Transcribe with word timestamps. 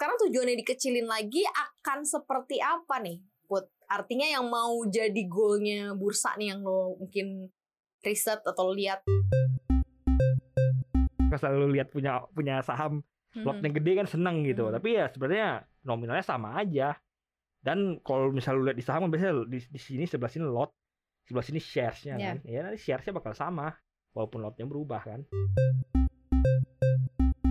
sekarang 0.00 0.16
tujuannya 0.16 0.56
dikecilin 0.64 1.04
lagi 1.04 1.44
akan 1.44 2.08
seperti 2.08 2.56
apa 2.56 3.04
nih? 3.04 3.20
Put, 3.44 3.68
artinya 3.84 4.24
yang 4.24 4.48
mau 4.48 4.80
jadi 4.88 5.28
goalnya 5.28 5.92
bursa 5.92 6.32
nih 6.40 6.56
yang 6.56 6.64
lo 6.64 6.96
mungkin 6.96 7.52
riset 8.00 8.40
atau 8.40 8.72
lihat? 8.72 9.04
selalu 11.36 11.76
lihat 11.76 11.92
punya 11.92 12.24
punya 12.32 12.64
saham 12.64 13.04
Hmm. 13.30 13.44
lotnya 13.46 13.70
gede 13.70 13.92
kan 14.02 14.08
seneng 14.10 14.42
gitu 14.42 14.66
Hmm. 14.66 14.74
tapi 14.74 14.98
ya 14.98 15.06
sebenarnya 15.12 15.62
nominalnya 15.86 16.26
sama 16.26 16.58
aja 16.58 16.96
dan 17.62 18.00
kalau 18.02 18.32
misal 18.34 18.58
lu 18.58 18.66
lihat 18.66 18.74
di 18.74 18.82
saham 18.82 19.06
kan 19.06 19.10
biasanya 19.14 19.46
di, 19.46 19.62
di 19.62 19.78
sini 19.80 20.04
sebelah 20.08 20.32
sini 20.32 20.48
lot 20.50 20.74
sebelah 21.28 21.46
sini 21.46 21.60
sharesnya 21.62 22.18
Iya. 22.18 22.26
kan 22.26 22.36
ya 22.42 22.58
nanti 22.66 22.78
sharesnya 22.82 23.14
bakal 23.14 23.36
sama 23.38 23.70
walaupun 24.10 24.42
lotnya 24.42 24.66
berubah 24.66 25.00
kan 25.06 25.20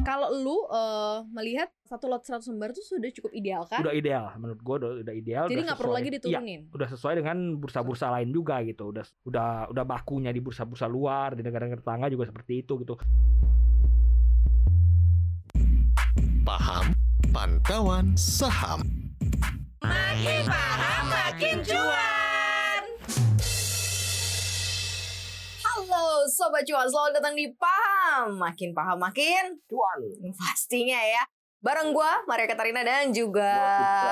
Kalau 0.01 0.31
lu 0.31 0.57
eh, 0.67 1.17
melihat 1.29 1.69
satu 1.83 2.05
lot 2.05 2.21
100 2.21 2.41
lembar 2.49 2.71
itu 2.71 2.81
sudah 2.81 3.09
cukup 3.11 3.31
ideal 3.31 3.63
kan? 3.65 3.81
udah 3.81 3.93
ideal 3.93 4.25
menurut 4.35 4.59
gua 4.59 4.75
udah, 4.77 4.91
udah 5.01 5.13
ideal 5.13 5.45
Jadi 5.45 5.61
nggak 5.63 5.77
perlu 5.77 5.93
lagi 5.93 6.07
Iya, 6.07 6.15
diturunin. 6.17 6.61
udah 6.69 6.87
sesuai 6.87 7.13
dengan 7.17 7.37
bursa-bursa 7.55 8.09
lain 8.11 8.29
juga 8.29 8.61
gitu 8.61 8.89
udah 8.89 9.05
udah 9.23 9.47
udah 9.69 9.83
bakunya 9.85 10.29
di 10.29 10.39
bursa-bursa 10.39 10.85
luar 10.85 11.33
di 11.33 11.41
negara-negara 11.41 11.79
tetangga 11.79 12.07
juga 12.07 12.25
seperti 12.25 12.61
itu 12.61 12.73
gitu 12.77 12.93
Paham 16.41 16.85
Pantauan 17.29 18.13
Saham 18.15 18.81
Makin 19.79 20.43
paham 20.45 21.03
makin 21.07 21.57
cuan. 21.63 22.08
Halo 25.89 26.21
sobat 26.29 26.61
cuan, 26.69 26.85
selamat 26.85 27.17
datang 27.17 27.33
di 27.33 27.49
Paham. 27.57 28.37
Makin 28.37 28.77
paham 28.77 29.01
makin 29.01 29.57
cuan 29.65 29.97
pastinya 30.37 31.01
ya. 31.01 31.25
Bareng 31.65 31.97
gua 31.97 32.21
Maria 32.29 32.45
Katarina 32.45 32.85
dan 32.85 33.09
juga 33.09 33.57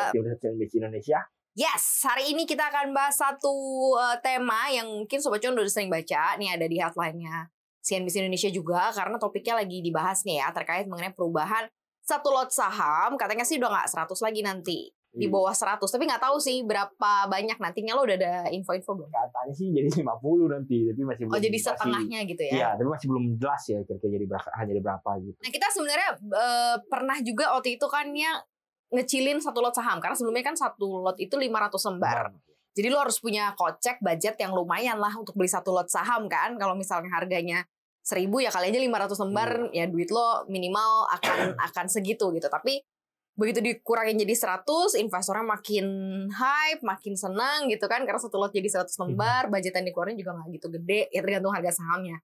CNBC 0.09 0.81
Indonesia 0.81 1.21
Yes, 1.53 2.01
hari 2.01 2.33
ini 2.33 2.49
kita 2.49 2.73
akan 2.73 2.97
bahas 2.97 3.21
satu 3.21 3.53
uh, 3.93 4.17
tema 4.25 4.73
yang 4.73 4.89
mungkin 4.89 5.21
Sobat 5.21 5.37
Cuan 5.37 5.53
udah 5.53 5.69
sering 5.69 5.93
baca. 5.93 6.33
Nih 6.41 6.49
ada 6.49 6.65
di 6.65 6.81
headline-nya 6.81 7.45
CNBC 7.85 8.25
Indonesia 8.25 8.49
juga 8.49 8.89
karena 8.89 9.21
topiknya 9.21 9.61
lagi 9.61 9.77
dibahas 9.85 10.25
nih 10.25 10.41
ya 10.41 10.49
terkait 10.49 10.89
mengenai 10.89 11.13
perubahan 11.13 11.69
satu 12.01 12.33
lot 12.33 12.49
saham. 12.49 13.21
Katanya 13.21 13.45
sih 13.45 13.61
udah 13.61 13.69
nggak 13.69 13.89
100 13.93 14.25
lagi 14.25 14.41
nanti. 14.41 14.79
Di 15.17 15.25
Iya. 15.25 15.33
bawah 15.33 15.49
100. 15.51 15.89
Tapi 15.89 16.03
nggak 16.05 16.21
tahu 16.21 16.37
sih 16.37 16.61
berapa 16.61 17.11
banyak 17.25 17.57
nantinya 17.57 17.97
lo 17.97 18.05
udah 18.05 18.15
ada 18.15 18.33
info-info 18.47 18.93
belum? 18.93 19.09
katanya 19.09 19.51
sih 19.51 19.67
jadi 19.67 19.89
50 19.97 20.45
nanti 20.47 20.77
tapi 20.85 21.01
masih 21.01 21.23
belum 21.25 21.33
Oh 21.33 21.41
jadi 21.41 21.49
masih- 21.51 21.65
setengahnya 21.67 22.19
gitu 22.23 22.43
ya? 22.43 22.51
Iya, 22.53 22.69
tapi 22.75 22.87
masih 22.87 23.07
belum 23.07 23.25
jelas 23.35 23.63
ya 23.65 23.77
kira-kira 23.81 24.11
jadi 24.13 24.25
berapa 24.27 24.47
jadi 24.63 24.81
berapa 24.81 25.09
gitu. 25.19 25.37
Nah 25.37 25.49
kita 25.49 25.67
sebenarnya 25.71 26.09
eh, 26.21 26.75
pernah 26.85 27.17
juga 27.19 27.45
waktu 27.51 27.69
itu 27.75 27.87
kan 27.87 28.05
ya 28.11 28.31
ngecilin 28.87 29.37
satu 29.37 29.59
lot 29.59 29.73
saham 29.73 29.97
karena 29.97 30.15
sebelumnya 30.15 30.45
kan 30.45 30.55
satu 30.55 31.01
lot 31.01 31.17
itu 31.17 31.33
500 31.33 31.81
lembar. 31.83 32.31
Jadi 32.71 32.87
lo 32.87 33.01
harus 33.01 33.17
punya 33.17 33.51
kocek 33.51 33.99
budget 33.99 34.37
yang 34.37 34.53
lumayan 34.53 34.95
lah 34.95 35.11
untuk 35.11 35.33
beli 35.33 35.49
satu 35.49 35.73
lot 35.73 35.89
saham 35.89 36.29
kan. 36.29 36.55
Kalau 36.55 36.71
misalnya 36.71 37.09
harganya 37.09 37.65
seribu 37.99 38.37
ya 38.37 38.47
kali 38.47 38.69
aja 38.69 38.79
500 38.79 39.17
lembar 39.19 39.49
ya 39.73 39.83
duit 39.83 40.07
lo 40.07 40.45
minimal 40.45 41.09
akan 41.11 41.57
akan 41.59 41.85
segitu 41.89 42.29
gitu. 42.31 42.47
Tapi 42.47 42.79
begitu 43.37 43.61
dikurangin 43.61 44.17
jadi 44.17 44.33
100, 44.33 44.97
investornya 44.97 45.45
makin 45.45 45.85
hype, 46.33 46.81
makin 46.81 47.13
senang 47.13 47.69
gitu 47.69 47.85
kan 47.85 48.01
karena 48.01 48.17
satu 48.17 48.41
lot 48.41 48.49
jadi 48.49 48.65
100 48.65 48.89
lembar, 49.05 49.53
budget 49.53 49.77
yang 49.77 49.85
dikeluarin 49.85 50.17
juga 50.17 50.33
nggak 50.33 50.49
gitu 50.57 50.67
gede, 50.73 51.01
ya 51.13 51.21
tergantung 51.21 51.53
harga 51.53 51.77
sahamnya. 51.77 52.17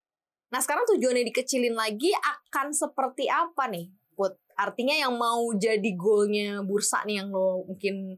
Nah, 0.49 0.59
sekarang 0.61 0.89
tujuannya 0.89 1.25
dikecilin 1.29 1.77
lagi 1.77 2.13
akan 2.13 2.73
seperti 2.73 3.29
apa 3.29 3.69
nih? 3.69 3.93
Put, 4.13 4.37
artinya 4.57 4.93
yang 4.93 5.13
mau 5.17 5.49
jadi 5.53 5.89
goalnya 5.93 6.61
bursa 6.65 7.05
nih 7.05 7.21
yang 7.21 7.29
lo 7.33 7.65
mungkin 7.65 8.17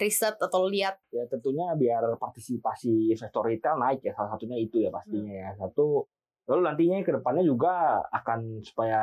riset 0.00 0.40
atau 0.40 0.64
lihat 0.64 0.96
Ya 1.12 1.28
tentunya 1.28 1.68
biar 1.76 2.16
partisipasi 2.16 3.12
investor 3.12 3.44
retail 3.44 3.76
naik 3.76 4.00
ya 4.00 4.16
salah 4.16 4.32
satunya 4.32 4.56
itu 4.56 4.80
ya 4.80 4.88
pastinya 4.88 5.32
ya. 5.32 5.48
Satu 5.60 6.08
lalu 6.50 6.66
nantinya 6.66 6.98
ke 7.00 7.14
depannya 7.14 7.46
juga 7.46 7.72
akan 8.10 8.58
supaya 8.60 8.98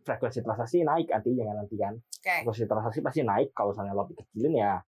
frekuensi 0.00 0.40
transaksi 0.40 0.80
naik 0.80 1.10
nantinya 1.10 1.50
kan 1.50 1.56
nanti 1.58 1.74
kan. 1.74 1.94
Oke. 1.98 2.34
Frekuensi 2.40 2.64
transaksi 2.64 2.98
pasti 3.02 3.20
naik 3.20 3.50
kalau 3.50 3.74
misalnya 3.74 3.92
lot 3.92 4.06
dikecilin 4.06 4.54
ya. 4.54 4.78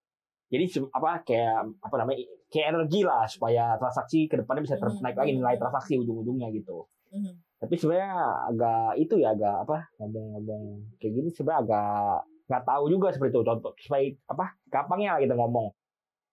Jadi 0.46 0.64
apa 0.88 1.10
kayak 1.20 1.58
apa 1.82 1.94
namanya 1.98 2.22
kayak 2.46 2.66
energi 2.70 3.02
lah 3.02 3.26
supaya 3.26 3.74
transaksi 3.74 4.30
ke 4.30 4.38
depannya 4.38 4.62
bisa 4.62 4.78
ter- 4.78 4.86
Hmm. 4.86 5.02
naik 5.02 5.18
lagi 5.18 5.34
nilai 5.34 5.58
transaksi 5.58 5.98
ujung-ujungnya 5.98 6.54
gitu. 6.54 6.86
Mhm. 7.06 7.32
tapi 7.56 7.72
sebenarnya 7.72 8.12
agak 8.52 9.00
itu 9.00 9.14
ya 9.16 9.32
agak 9.32 9.64
apa 9.64 9.88
ngomong-ngomong 9.96 10.62
kayak 11.00 11.12
gini 11.14 11.28
sebenarnya 11.32 11.60
agak 11.64 12.18
nggak 12.46 12.62
tahu 12.62 12.84
juga 12.86 13.08
seperti 13.08 13.32
itu 13.32 13.42
contoh 13.42 13.72
supaya 13.80 14.04
apa 14.28 14.44
gampangnya 14.68 15.16
lah 15.16 15.20
kita 15.24 15.34
ngomong 15.34 15.66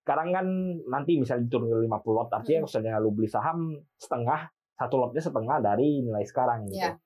sekarang 0.03 0.29
kan 0.29 0.45
nanti 0.83 1.15
misalnya 1.15 1.47
diturun 1.47 1.71
ke 1.71 1.77
50 1.87 2.11
lot 2.11 2.27
artinya 2.27 2.59
Hmm. 2.59 2.67
misalnya 2.67 2.93
lu 2.99 3.09
beli 3.09 3.29
saham 3.31 3.57
setengah 3.95 4.51
satu 4.73 4.95
lotnya 4.97 5.21
setengah 5.21 5.57
dari 5.59 6.01
nilai 6.01 6.23
sekarang 6.23 6.65
gitu 6.67 6.81
Iya. 6.81 6.97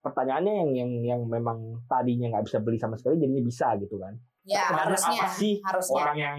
pertanyaannya 0.00 0.52
yang 0.56 0.70
yang 0.72 0.90
yang 1.04 1.20
memang 1.24 1.58
tadinya 1.86 2.30
nggak 2.30 2.44
bisa 2.46 2.58
beli 2.58 2.76
sama 2.76 2.94
sekali 2.94 3.18
jadinya 3.18 3.42
bisa 3.42 3.74
gitu 3.76 3.96
kan 3.96 4.14
Ya 4.42 4.66
Sebenarnya 4.66 4.98
harusnya, 4.98 5.22
apa 5.22 5.26
sih 5.32 5.54
harusnya. 5.62 5.94
orang 5.96 6.16
yang 6.18 6.38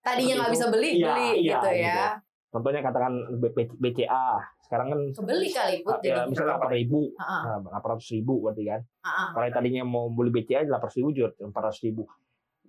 Tadinya 0.00 0.34
nggak 0.34 0.48
itu, 0.48 0.56
bisa 0.56 0.66
beli, 0.66 0.90
iya, 0.90 1.06
beli 1.06 1.28
iya, 1.38 1.52
gitu 1.52 1.68
ya. 1.68 1.76
gitu. 1.84 2.04
contohnya 2.48 2.80
katakan 2.80 3.12
BCA 3.78 4.26
sekarang 4.62 4.86
kan 4.88 5.00
Kebeli 5.12 5.48
kali, 5.48 5.74
Put, 5.80 6.00
ya, 6.00 6.16
jadi. 6.16 6.28
misalnya 6.28 6.48
delapan 6.56 6.70
ribu 6.72 7.00
Heeh, 7.12 7.42
delapan 7.62 7.88
ratus 7.92 8.08
ribu 8.10 8.34
berarti 8.40 8.62
kan 8.64 8.80
heeh. 8.80 9.28
kalau 9.30 9.44
yang 9.44 9.54
tadinya 9.54 9.82
mau 9.84 10.08
beli 10.08 10.30
BCA 10.32 10.64
delapan 10.64 10.80
ratus 10.82 10.96
ribu 10.96 11.10
jual 11.12 11.30
empat 11.38 11.62
ratus 11.62 11.80
ribu 11.84 12.02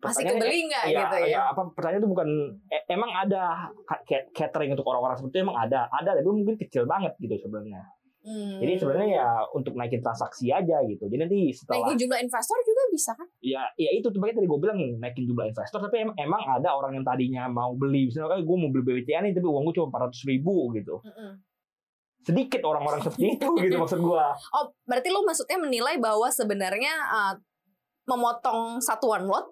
Masih 0.04 0.24
kebeli 0.26 0.60
nggak 0.68 0.84
ya, 0.86 1.00
gitu 1.00 1.16
ya? 1.28 1.42
apa 1.48 1.62
pertanyaan 1.72 2.02
itu 2.02 2.10
bukan 2.10 2.28
e- 2.68 2.86
emang 2.88 3.12
ada 3.14 3.72
catering 4.34 4.72
untuk 4.72 4.84
orang-orang 4.84 5.16
seperti 5.16 5.34
itu 5.34 5.44
emang 5.44 5.58
ada 5.58 5.88
ada 5.90 6.12
tapi 6.14 6.28
mungkin 6.28 6.58
kecil 6.58 6.84
banget 6.84 7.16
gitu 7.18 7.38
sebenarnya 7.40 7.82
Hmm. 8.24 8.56
jadi 8.56 8.80
sebenarnya 8.80 9.20
ya 9.20 9.28
untuk 9.52 9.76
naikin 9.76 10.00
transaksi 10.00 10.48
aja 10.48 10.80
gitu 10.88 11.12
jadi 11.12 11.28
nanti 11.28 11.52
setelah 11.52 11.84
Naikin 11.84 12.08
jumlah 12.08 12.20
investor 12.24 12.56
juga 12.64 12.84
bisa 12.88 13.12
kan? 13.12 13.28
ya 13.44 13.68
ya 13.76 13.92
itu 13.92 14.08
tuh 14.08 14.16
makanya 14.16 14.40
tadi 14.40 14.48
gue 14.48 14.60
bilang 14.64 14.80
naikin 14.96 15.28
jumlah 15.28 15.44
investor 15.44 15.84
tapi 15.84 16.08
em- 16.08 16.16
emang 16.18 16.40
ada 16.40 16.72
orang 16.72 16.96
yang 16.96 17.04
tadinya 17.04 17.52
mau 17.52 17.76
beli 17.76 18.08
misalnya 18.08 18.40
gue 18.40 18.56
mau 18.56 18.72
beli 18.72 19.04
BCA 19.04 19.20
nih 19.20 19.36
tapi 19.36 19.44
uang 19.44 19.68
gue 19.68 19.76
cuma 19.76 19.92
empat 19.92 20.02
ratus 20.08 20.24
ribu 20.24 20.72
gitu 20.72 21.04
Mm-mm. 21.04 21.36
sedikit 22.24 22.64
orang-orang 22.64 23.00
seperti 23.04 23.28
itu 23.36 23.48
gitu 23.60 23.76
maksud 23.76 24.00
gue 24.00 24.26
Oh, 24.56 24.72
berarti 24.82 25.08
lo 25.12 25.20
maksudnya 25.22 25.60
menilai 25.60 26.00
bahwa 26.00 26.32
sebenarnya 26.32 26.94
uh, 27.04 27.34
memotong 28.04 28.80
satuan 28.80 29.28
lot 29.28 29.52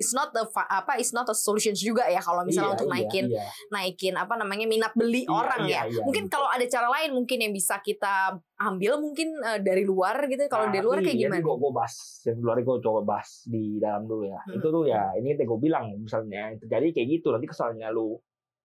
is 0.00 0.16
not 0.16 0.32
the 0.32 0.48
apa 0.56 0.96
is 0.96 1.12
not 1.12 1.28
a 1.28 1.36
solution 1.36 1.76
juga 1.76 2.08
ya 2.08 2.24
kalau 2.24 2.40
misalnya 2.40 2.72
Iya, 2.72 2.76
untuk 2.80 2.88
iya, 2.88 2.94
naikin 2.96 3.24
iya. 3.28 3.44
naikin 3.68 4.14
apa 4.16 4.34
namanya 4.40 4.64
minat 4.64 4.92
beli 4.96 5.28
Iya, 5.28 5.36
orang 5.36 5.60
iya, 5.68 5.84
ya. 5.84 6.00
iya, 6.00 6.02
mungkin 6.02 6.24
gitu. 6.26 6.32
kalau 6.32 6.48
ada 6.48 6.64
cara 6.64 6.88
lain 6.88 7.10
mungkin 7.12 7.38
yang 7.44 7.52
bisa 7.52 7.76
kita 7.84 8.40
ambil 8.56 8.96
mungkin 8.96 9.28
uh, 9.44 9.60
dari 9.60 9.84
luar 9.84 10.24
gitu. 10.24 10.48
Kalau 10.48 10.72
dari 10.72 10.80
luar 10.80 11.04
kayak 11.04 11.16
gimana? 11.20 11.44
Gue 11.44 11.56
gue 11.60 11.72
bahas 11.72 11.94
yang 12.24 12.38
luar 12.40 12.56
gue 12.64 12.76
coba 12.80 13.00
bahas 13.04 13.30
di 13.44 13.76
dalam 13.76 14.08
dulu 14.08 14.24
ya. 14.24 14.40
Hmm. 14.40 14.56
Itu 14.56 14.66
tuh 14.72 14.84
ya 14.88 15.12
ini 15.20 15.36
yang 15.36 15.44
gue 15.44 15.60
bilang 15.60 15.84
misalnya 16.00 16.56
terjadi 16.56 16.96
kayak 16.96 17.08
gitu 17.20 17.28
nanti 17.36 17.46
kesannya 17.48 17.88
lu 17.92 18.16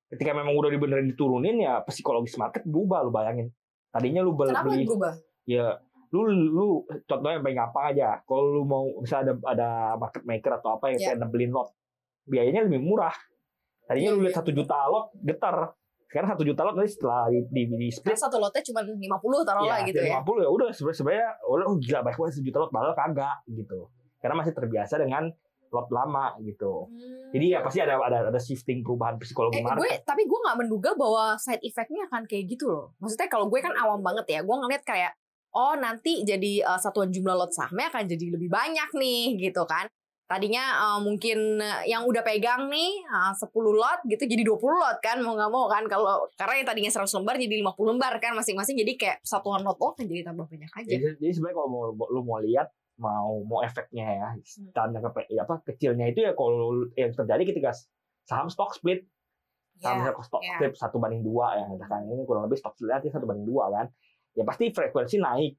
ketika 0.07 0.31
memang 0.31 0.56
udah 0.56 0.72
dibenerin 0.72 1.12
diturunin 1.12 1.59
ya 1.59 1.84
psikologis 1.84 2.40
market 2.40 2.63
berubah 2.63 3.03
lu 3.03 3.12
bayangin. 3.12 3.52
Tadinya 3.91 4.23
lu 4.23 4.35
beli, 4.35 4.52
Kenapa 4.52 4.67
beli 4.72 4.84
berubah? 4.88 5.13
ya 5.47 5.79
lu 6.09 6.21
lu 6.27 6.67
contohnya 7.03 7.38
yang 7.38 7.43
paling 7.43 7.59
gampang 7.59 7.85
aja. 7.91 8.09
Kalau 8.21 8.43
lu 8.51 8.61
mau 8.63 8.83
misalnya 8.97 9.31
ada 9.31 9.41
ada 9.47 9.69
market 9.95 10.23
maker 10.23 10.51
atau 10.55 10.75
apa 10.75 10.85
yang 10.89 10.97
Ya. 10.97 11.05
kayak 11.09 11.19
nebelin 11.21 11.51
lot 11.51 11.69
biayanya 12.23 12.61
lebih 12.63 12.81
murah. 12.81 13.13
Tadinya 13.85 14.09
Iya, 14.09 14.11
lu 14.11 14.19
iya. 14.19 14.25
lihat 14.27 14.35
satu 14.35 14.49
juta 14.49 14.77
lot 14.85 15.13
getar. 15.16 15.55
Sekarang 16.05 16.29
satu 16.31 16.43
juta 16.43 16.61
lot 16.61 16.73
nanti 16.73 16.91
setelah 16.91 17.27
di, 17.27 17.39
di, 17.47 17.61
di 17.67 17.88
split 17.89 18.16
satu 18.16 18.38
lotnya 18.38 18.61
cuma 18.63 18.81
50 18.81 19.01
taruhlah 19.43 19.79
gitu 19.83 19.99
ya. 19.99 20.21
50 20.21 20.41
ya 20.41 20.49
udah 20.49 20.67
sebenarnya 20.71 20.97
sebenarnya 20.97 21.27
udah 21.45 21.66
oh, 21.66 21.77
gila 21.77 21.99
banyak 22.01 22.17
banget 22.17 22.33
sejuta 22.35 22.57
lot 22.59 22.72
padahal 22.72 22.95
kagak 22.95 23.37
gitu. 23.47 23.79
Karena 24.17 24.35
masih 24.35 24.53
terbiasa 24.53 24.95
dengan 24.95 25.23
lot 25.67 25.89
lama 25.91 26.33
gitu. 26.40 26.87
Hmm. 26.87 27.29
Jadi 27.29 27.46
ya 27.51 27.59
pasti 27.59 27.79
ada 27.79 27.99
ada 27.99 28.31
ada 28.31 28.40
shifting 28.40 28.79
perubahan 28.79 29.19
psikologi 29.19 29.59
Eh, 29.59 29.61
gue 29.61 29.75
market. 29.75 30.01
tapi 30.01 30.23
gue 30.23 30.40
nggak 30.40 30.58
menduga 30.58 30.96
bahwa 30.96 31.35
side 31.35 31.59
effectnya 31.61 32.08
akan 32.08 32.23
kayak 32.23 32.47
gitu 32.47 32.66
loh. 32.66 32.96
Maksudnya 32.97 33.28
kalau 33.28 33.46
gue 33.46 33.59
kan 33.59 33.75
awam 33.75 33.99
banget 33.99 34.23
ya, 34.29 34.40
gue 34.40 34.55
ngeliat 34.55 34.81
kayak 34.81 35.11
oh 35.55 35.73
nanti 35.75 36.22
jadi 36.22 36.61
uh, 36.61 36.75
satuan 36.75 37.09
jumlah 37.09 37.34
lot 37.34 37.49
sahamnya 37.49 37.87
akan 37.87 38.05
jadi 38.05 38.35
lebih 38.35 38.52
banyak 38.52 38.90
nih 38.93 39.40
gitu 39.40 39.63
kan. 39.63 39.87
Tadinya 40.25 40.63
uh, 40.81 40.99
mungkin 41.05 41.61
yang 41.85 42.02
udah 42.03 42.25
pegang 42.25 42.66
nih 42.66 43.05
uh, 43.05 43.29
10 43.31 43.46
lot 43.78 44.02
gitu 44.09 44.25
jadi 44.25 44.41
20 44.41 44.57
lot 44.57 44.97
kan 44.97 45.22
mau 45.22 45.37
nggak 45.37 45.52
mau 45.53 45.69
kan 45.69 45.85
kalau 45.85 46.25
karena 46.34 46.53
yang 46.59 46.67
tadinya 46.67 46.90
100 46.90 47.05
lembar 47.22 47.37
jadi 47.37 47.55
50 47.61 47.91
lembar 47.93 48.13
kan 48.17 48.34
masing-masing 48.34 48.73
jadi 48.73 48.91
kayak 48.97 49.17
satuan 49.22 49.61
lot 49.61 49.78
lo 49.78 49.93
kan 49.93 50.09
jadi 50.09 50.25
tambah 50.25 50.49
banyak 50.49 50.66
aja. 50.73 50.90
Jadi, 50.90 51.22
jadi 51.22 51.29
sebenarnya 51.29 51.58
kalau 51.61 51.69
mau 51.69 51.84
lu 52.09 52.22
mau 52.25 52.41
lihat 52.41 52.73
mau 52.97 53.43
mau 53.46 53.59
efeknya 53.61 54.08
ya 54.08 54.29
Hmm. 54.34 54.72
tanda 54.72 54.97
ke 54.97 55.29
ya 55.29 55.43
apa 55.46 55.61
kecilnya 55.61 56.09
itu 56.09 56.23
ya 56.23 56.31
kalau 56.34 56.90
yang 56.96 57.11
terjadi 57.11 57.43
ketika 57.46 57.72
saham 58.25 58.47
stock 58.49 58.72
split 58.73 59.03
saham 59.78 60.08
Ya, 60.08 60.16
stock 60.23 60.41
ya. 60.41 60.55
split 60.58 60.73
satu 60.73 60.97
banding 60.97 61.22
dua 61.22 61.59
ya 61.59 61.69
katakan 61.75 62.08
ini 62.08 62.23
kurang 62.23 62.47
lebih 62.47 62.58
stock 62.58 62.73
split 62.73 63.03
satu 63.11 63.28
banding 63.28 63.46
dua 63.46 63.67
kan 63.69 63.85
ya 64.35 64.43
pasti 64.43 64.70
frekuensi 64.70 65.17
naik. 65.17 65.53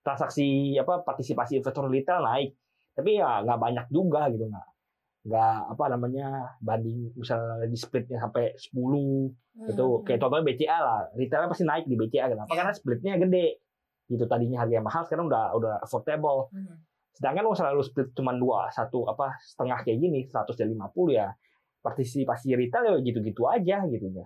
Transaksi 0.00 0.72
apa 0.74 1.04
partisipasi 1.04 1.60
investor 1.60 1.84
retail 1.86 2.22
naik. 2.22 2.56
Tapi 2.96 3.18
ya 3.18 3.44
nggak 3.44 3.58
banyak 3.58 3.86
juga 3.90 4.30
gitu 4.30 4.46
nggak 4.46 4.68
nggak 5.20 5.56
apa 5.76 5.84
namanya 5.92 6.26
banding 6.58 7.12
misalnya 7.12 7.68
di 7.68 7.76
splitnya 7.76 8.16
sampai 8.16 8.56
10 8.56 9.28
itu 9.68 9.84
Hmm. 9.84 10.00
kayak 10.00 10.18
contohnya 10.18 10.44
BCA 10.46 10.78
lah. 10.80 11.00
Retailnya 11.12 11.48
pasti 11.48 11.64
naik 11.64 11.84
di 11.84 11.94
BCA 11.94 12.26
kenapa 12.26 12.48
Iya. 12.48 12.56
karena 12.56 12.72
splitnya 12.72 13.12
gede. 13.18 13.46
Gitu 14.08 14.24
tadinya 14.24 14.64
harganya 14.64 14.80
mahal 14.80 15.04
sekarang 15.04 15.28
udah 15.28 15.52
udah 15.54 15.74
affordable. 15.80 16.48
Hmm. 16.50 16.80
sedangkan 17.10 17.42
kalau 17.44 17.58
selalu 17.58 17.82
split 17.84 18.08
cuma 18.14 18.32
dua 18.32 18.70
satu 18.70 19.04
apa 19.04 19.34
setengah 19.44 19.82
kayak 19.82 19.98
gini 19.98 20.24
150 20.24 20.78
ya 21.10 21.28
partisipasi 21.78 22.54
retail 22.54 22.86
ya 22.86 22.96
gitu-gitu 23.02 23.44
aja 23.44 23.82
gitu 23.84 24.06
ya 24.08 24.24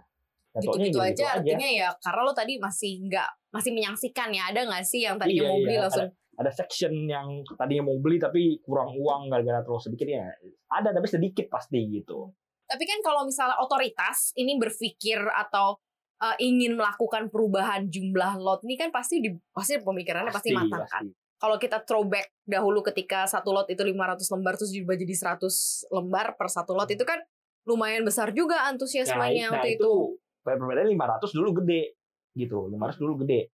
gitu-gitu 0.62 0.99
aja 1.03 1.41
artinya 1.41 1.67
ya 1.67 1.89
karena 1.99 2.21
lo 2.23 2.33
tadi 2.33 2.62
masih 2.62 3.03
nggak 3.11 3.31
masih 3.51 3.71
menyaksikan 3.75 4.31
ya 4.31 4.55
ada 4.55 4.61
nggak 4.62 4.85
sih 4.87 5.03
yang 5.03 5.19
tadinya 5.19 5.43
Iya, 5.43 5.51
mau 5.51 5.59
beli 5.59 5.75
iya, 5.75 5.83
langsung? 5.87 6.11
ada 6.35 6.51
section 6.51 6.95
yang 7.06 7.29
tadinya 7.55 7.85
mau 7.87 7.99
beli 7.99 8.19
tapi 8.19 8.59
kurang 8.62 8.95
uang 8.95 9.31
gara-gara 9.31 9.62
terlalu 9.62 9.83
sedikit 9.83 10.06
ya 10.11 10.27
ada 10.71 10.91
tapi 10.95 11.06
sedikit 11.06 11.47
pasti 11.51 11.79
gitu. 11.91 12.31
Tapi 12.65 12.85
kan 12.89 12.99
kalau 13.05 13.23
misalnya 13.29 13.61
otoritas 13.61 14.35
ini 14.35 14.56
berpikir 14.59 15.21
atau 15.21 15.79
uh, 16.23 16.37
ingin 16.43 16.75
melakukan 16.75 17.31
perubahan 17.31 17.87
jumlah 17.87 18.41
lot 18.41 18.62
ini 18.67 18.75
kan 18.75 18.91
pasti 18.91 19.23
di 19.23 19.31
pasti 19.55 19.79
pemikirannya 19.79 20.33
pasti, 20.33 20.51
matang 20.55 20.87
kan. 20.87 21.05
Kalau 21.39 21.61
kita 21.61 21.85
throwback 21.85 22.33
dahulu 22.47 22.81
ketika 22.81 23.29
satu 23.29 23.53
lot 23.53 23.69
itu 23.69 23.83
500 23.85 24.23
lembar 24.33 24.55
terus 24.56 24.73
diubah 24.73 24.97
jadi 24.97 25.15
100 25.39 25.93
lembar 25.93 26.27
per 26.41 26.49
satu 26.49 26.73
lot 26.73 26.89
itu 26.89 27.05
kan 27.05 27.21
lumayan 27.69 28.05
besar 28.05 28.33
juga 28.33 28.65
antusiasmenya 28.69 29.53
nah, 29.53 29.61
waktu 29.61 29.77
itu. 29.77 29.85
itu. 29.85 29.95
Perbedaannya 30.44 30.93
500 30.93 31.32
dulu 31.32 31.50
gede 31.64 31.96
gitu 32.37 32.69
500 32.69 33.00
dulu 33.00 33.25
gede 33.25 33.49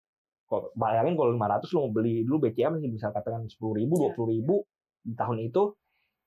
kok 0.49 0.73
bayangin 0.73 1.13
kalau 1.13 1.37
500 1.37 1.69
lo 1.77 1.79
mau 1.85 1.91
beli 1.93 2.25
dulu 2.25 2.49
BCA 2.49 2.73
masih 2.73 2.89
bisa 2.89 3.13
katakan 3.13 3.45
10 3.45 3.61
ribu 3.77 3.93
Iya. 4.01 4.17
20 4.17 4.33
ribu 4.33 4.55
di 5.05 5.13
tahun 5.13 5.37
itu 5.45 5.63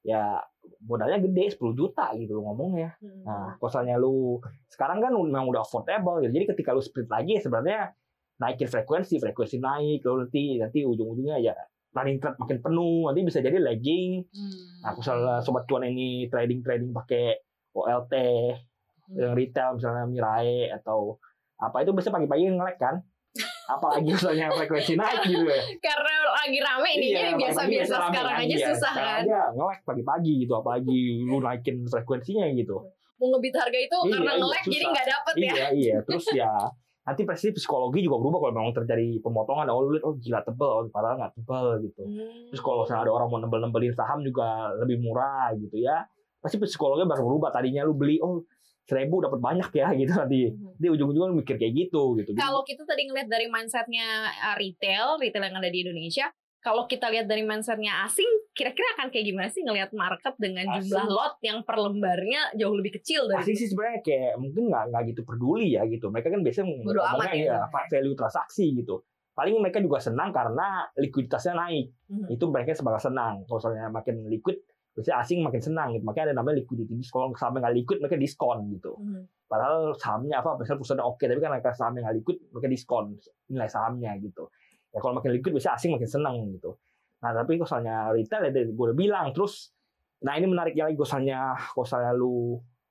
ya 0.03 0.39
modalnya 0.87 1.19
gede 1.19 1.59
10 1.59 1.75
juta 1.75 2.15
gitu 2.15 2.39
lo 2.39 2.47
ngomongnya 2.47 2.95
Hmm. 3.03 3.27
Nah, 3.27 3.59
kosalnya 3.59 3.99
lu 3.99 4.39
sekarang 4.71 5.03
kan 5.03 5.11
memang 5.11 5.51
udah 5.51 5.67
affordable 5.67 6.23
gitu. 6.23 6.39
Jadi 6.39 6.55
ketika 6.55 6.71
lu 6.71 6.83
split 6.83 7.11
lagi 7.11 7.39
sebenarnya 7.39 7.91
naikin 8.39 8.67
frekuensi, 8.67 9.19
frekuensi 9.19 9.59
naik, 9.59 10.03
lalu 10.03 10.27
nanti 10.27 10.43
nanti 10.59 10.79
ujung-ujungnya 10.83 11.39
ya 11.39 11.55
running 11.93 12.19
trade 12.19 12.39
makin 12.39 12.59
penuh, 12.59 13.07
nanti 13.07 13.21
bisa 13.23 13.39
jadi 13.39 13.59
lagging. 13.59 14.23
Hmm. 14.27 14.55
Nah, 14.87 14.91
misalnya 14.95 15.35
sobat 15.43 15.67
cuan 15.67 15.83
ini 15.87 16.27
trading 16.27 16.63
trading 16.63 16.91
pakai 16.91 17.39
OLT. 17.75 18.15
Yang 19.15 19.33
retail 19.33 19.77
misalnya 19.77 20.05
Mirai 20.05 20.69
atau 20.71 21.17
apa 21.57 21.81
itu 21.81 21.91
biasa 21.91 22.11
pagi-pagi 22.11 22.51
nge-lag 22.51 22.77
kan? 22.77 22.95
Apalagi 23.65 24.11
misalnya 24.17 24.51
frekuensi 24.51 24.93
naik 24.95 25.21
gitu 25.25 25.47
ya. 25.47 25.63
Karena 25.79 26.15
lagi 26.35 26.59
rame 26.59 26.91
ini 26.97 27.07
Iya, 27.09 27.17
jadi 27.17 27.31
biasa-biasa 27.39 27.95
sekarang 28.11 28.35
kan, 28.35 28.45
aja 28.45 28.57
iya. 28.57 28.67
susah 28.69 28.93
Sekarang 28.93 29.15
kan. 29.15 29.25
aja 29.25 29.41
nge-lag 29.55 29.81
pagi-pagi 29.85 30.33
gitu, 30.43 30.53
apalagi 30.53 30.99
lu 31.23 31.37
naikin 31.39 31.77
frekuensinya 31.87 32.45
gitu. 32.53 32.77
Mau 33.17 33.31
ngebit 33.31 33.55
harga 33.55 33.79
itu 33.79 33.99
Iya, 34.03 34.13
karena 34.19 34.31
iya, 34.31 34.41
nge-lag 34.43 34.65
jadi 34.67 34.85
nggak 34.91 35.07
dapet 35.09 35.35
ya. 35.35 35.53
Iya 35.55 35.67
iya 35.73 35.97
terus 36.03 36.27
ya 36.35 36.53
nanti 37.03 37.27
pasti 37.27 37.51
psikologi 37.51 37.99
juga 37.99 38.15
berubah 38.15 38.39
kalau 38.39 38.53
memang 38.55 38.75
terjadi 38.79 39.19
pemotongan 39.19 39.67
oh 39.75 39.83
lu 39.83 39.99
lihat 39.99 40.07
oh 40.07 40.15
gila 40.23 40.39
tebel 40.47 40.71
oh 40.71 40.83
padahal 40.87 41.19
nggak 41.19 41.35
tebel 41.35 41.67
gitu 41.83 42.03
Hmm. 42.07 42.47
terus 42.47 42.63
kalau 42.63 42.87
misalnya 42.87 43.11
ada 43.11 43.13
orang 43.19 43.27
mau 43.27 43.39
nembel-nembelin 43.43 43.91
saham 43.91 44.23
juga 44.23 44.71
lebih 44.79 45.03
murah 45.03 45.51
gitu 45.59 45.83
ya 45.83 46.07
pasti 46.39 46.63
psikologinya 46.63 47.11
bakal 47.11 47.27
berubah 47.27 47.51
tadinya 47.51 47.83
lu 47.83 47.99
beli 47.99 48.23
oh 48.23 48.47
seribu 48.85 49.21
dapat 49.21 49.39
banyak 49.39 49.71
ya 49.73 49.89
gitu 50.01 50.13
nanti 50.13 50.41
Hmm. 50.49 50.75
dia 50.77 50.91
ujung-ujungnya 50.91 51.35
mikir 51.37 51.57
kayak 51.57 51.75
gitu 51.77 52.17
gitu 52.17 52.35
Kalau 52.35 52.63
kita 52.63 52.83
tadi 52.83 53.07
ngeliat 53.07 53.27
dari 53.27 53.47
mindsetnya 53.47 54.07
uh, 54.45 54.57
retail, 54.57 55.17
retail 55.17 55.45
yang 55.45 55.57
ada 55.57 55.67
di 55.67 55.81
Indonesia, 55.81 56.27
kalau 56.59 56.87
kita 56.87 57.07
lihat 57.09 57.27
dari 57.27 57.43
mindsetnya 57.43 58.03
asing, 58.03 58.27
kira-kira 58.53 58.87
akan 58.97 59.11
kayak 59.11 59.27
gimana 59.27 59.49
sih 59.49 59.61
ngelihat 59.61 59.91
market 59.93 60.35
dengan 60.37 60.67
Asing. 60.69 60.87
jumlah 60.87 61.07
lot 61.09 61.35
yang 61.41 61.63
per 61.63 61.75
lembarnya 61.75 62.55
jauh 62.55 62.71
lebih 62.73 62.95
kecil 62.97 63.27
dari 63.27 63.43
Asing 63.43 63.57
sih 63.57 63.67
sebenarnya 63.67 63.99
kayak 64.01 64.33
mungkin 64.37 64.71
nggak 64.71 64.85
nggak 64.89 65.03
gitu 65.11 65.21
peduli 65.23 65.75
ya 65.75 65.83
gitu. 65.87 66.07
Mereka 66.07 66.31
kan 66.31 66.41
biasanya 66.41 66.71
Bodo 66.81 67.03
amat 67.03 67.35
ya. 67.35 67.59
ya 67.59 67.59
value 67.67 68.15
transaksi 68.15 68.65
gitu. 68.73 69.03
Paling 69.33 69.59
mereka 69.59 69.81
juga 69.81 69.99
senang 69.99 70.31
karena 70.31 70.87
likuiditasnya 70.95 71.55
naik. 71.57 71.87
Mhm. 72.07 72.29
Itu 72.31 72.45
mereka 72.47 72.77
sebagai 72.77 73.01
senang. 73.01 73.43
Kalau 73.43 73.59
misalnya 73.59 73.89
makin 73.89 74.17
liquid, 74.29 74.63
biasanya 74.93 75.17
asing 75.25 75.39
makin 75.41 75.63
senang 75.65 75.89
gitu. 75.97 76.05
Makanya 76.05 76.33
ada 76.33 76.37
namanya 76.37 76.61
liquidity 76.61 76.93
diskon. 76.93 77.33
Kalau 77.33 77.39
sahamnya 77.41 77.61
nggak 77.65 77.77
liquid, 77.81 77.99
mereka 78.05 78.17
diskon 78.21 78.59
gitu. 78.69 78.93
Mhm. 79.01 79.23
Padahal 79.49 79.97
sahamnya 79.97 80.37
apa, 80.41 80.57
misalnya 80.57 80.79
perusahaan 80.81 81.05
oke, 81.05 81.25
tapi 81.25 81.41
kan 81.41 81.51
mereka 81.53 81.71
sahamnya 81.73 82.01
nggak 82.05 82.17
liquid, 82.21 82.37
mereka 82.53 82.69
diskon 82.69 83.05
nilai 83.49 83.69
sahamnya 83.69 84.13
gitu. 84.21 84.45
Ya 84.93 84.99
kalau 85.01 85.17
makin 85.17 85.33
liquid, 85.33 85.53
biasanya 85.57 85.75
asing 85.81 85.91
makin 85.97 86.09
senang 86.09 86.37
gitu. 86.53 86.77
Nah 87.25 87.31
tapi 87.33 87.57
kalau 87.57 87.65
misalnya 87.69 87.97
retail 88.13 88.43
ya 88.45 88.51
gue 88.53 88.85
udah 88.85 88.97
bilang. 88.97 89.27
Terus, 89.33 89.73
nah 90.21 90.37
ini 90.37 90.45
menariknya 90.45 90.89
lagi 90.89 90.97
kalau 90.97 91.09
misalnya, 91.09 91.39
kalau 91.57 91.85
misalnya 91.89 92.13
lu, 92.13 92.37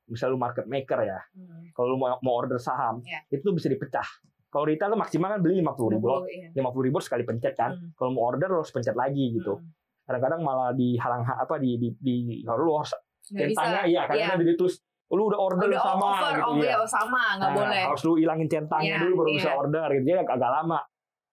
misalnya 0.09 0.31
lu 0.33 0.39
market 0.41 0.65
maker 0.65 0.99
ya, 1.05 1.19
Mhm. 1.37 1.77
kalau 1.77 1.87
lu 1.93 1.97
mau, 2.01 2.17
mau 2.25 2.33
order 2.33 2.57
saham, 2.57 3.05
Iya. 3.05 3.29
itu 3.29 3.41
tuh 3.45 3.53
bisa 3.53 3.69
dipecah. 3.69 4.05
Kalau 4.51 4.67
retail 4.67 4.91
tuh 4.91 4.99
maksimal 4.99 5.31
kan 5.31 5.39
beli 5.39 5.63
50 5.63 5.95
ribu 5.95 6.05
lot, 6.11 6.27
20, 6.27 6.35
iya. 6.35 6.49
50 6.51 6.83
ribu 6.83 6.97
sekali 6.99 7.23
pencet 7.23 7.55
kan. 7.55 7.71
Hmm. 7.71 7.95
Kalau 7.95 8.11
mau 8.11 8.27
order 8.27 8.51
lu 8.51 8.59
harus 8.59 8.73
pencet 8.73 8.97
lagi 8.97 9.31
gitu. 9.31 9.55
Mhm. 9.55 9.80
Kadang-kadang 10.11 10.41
malah 10.43 10.69
dihalang 10.71 11.23
apa 11.23 11.55
di 11.55 11.79
di, 11.79 11.87
di 11.95 12.15
kalau 12.43 12.59
lu 12.59 12.71
harus 12.75 12.91
Nggak 13.31 13.47
centangnya 13.49 13.81
iya 13.85 14.01
kadang-kadang 14.03 14.37
Iya. 14.37 14.43
jadi 14.43 14.53
terus 14.55 14.75
lu 15.07 15.21
udah 15.27 15.39
order 15.39 15.67
Udah 15.67 15.81
sama 15.81 16.07
over, 16.07 16.31
gitu 16.31 16.43
oh 16.43 16.55
ya. 16.55 16.63
iya, 16.63 16.77
sama, 16.83 17.23
nggak 17.35 17.47
Nah, 17.47 17.57
boleh. 17.57 17.83
Harus 17.85 18.03
lu 18.03 18.13
ilangin 18.15 18.47
centangnya 18.47 18.91
Iya, 18.91 19.01
dulu 19.01 19.13
baru 19.17 19.27
iya. 19.29 19.37
bisa 19.37 19.49
order 19.53 19.87
gitu. 19.91 20.03
Jadi 20.05 20.19
agak, 20.19 20.35
agak 20.35 20.51
lama. 20.51 20.79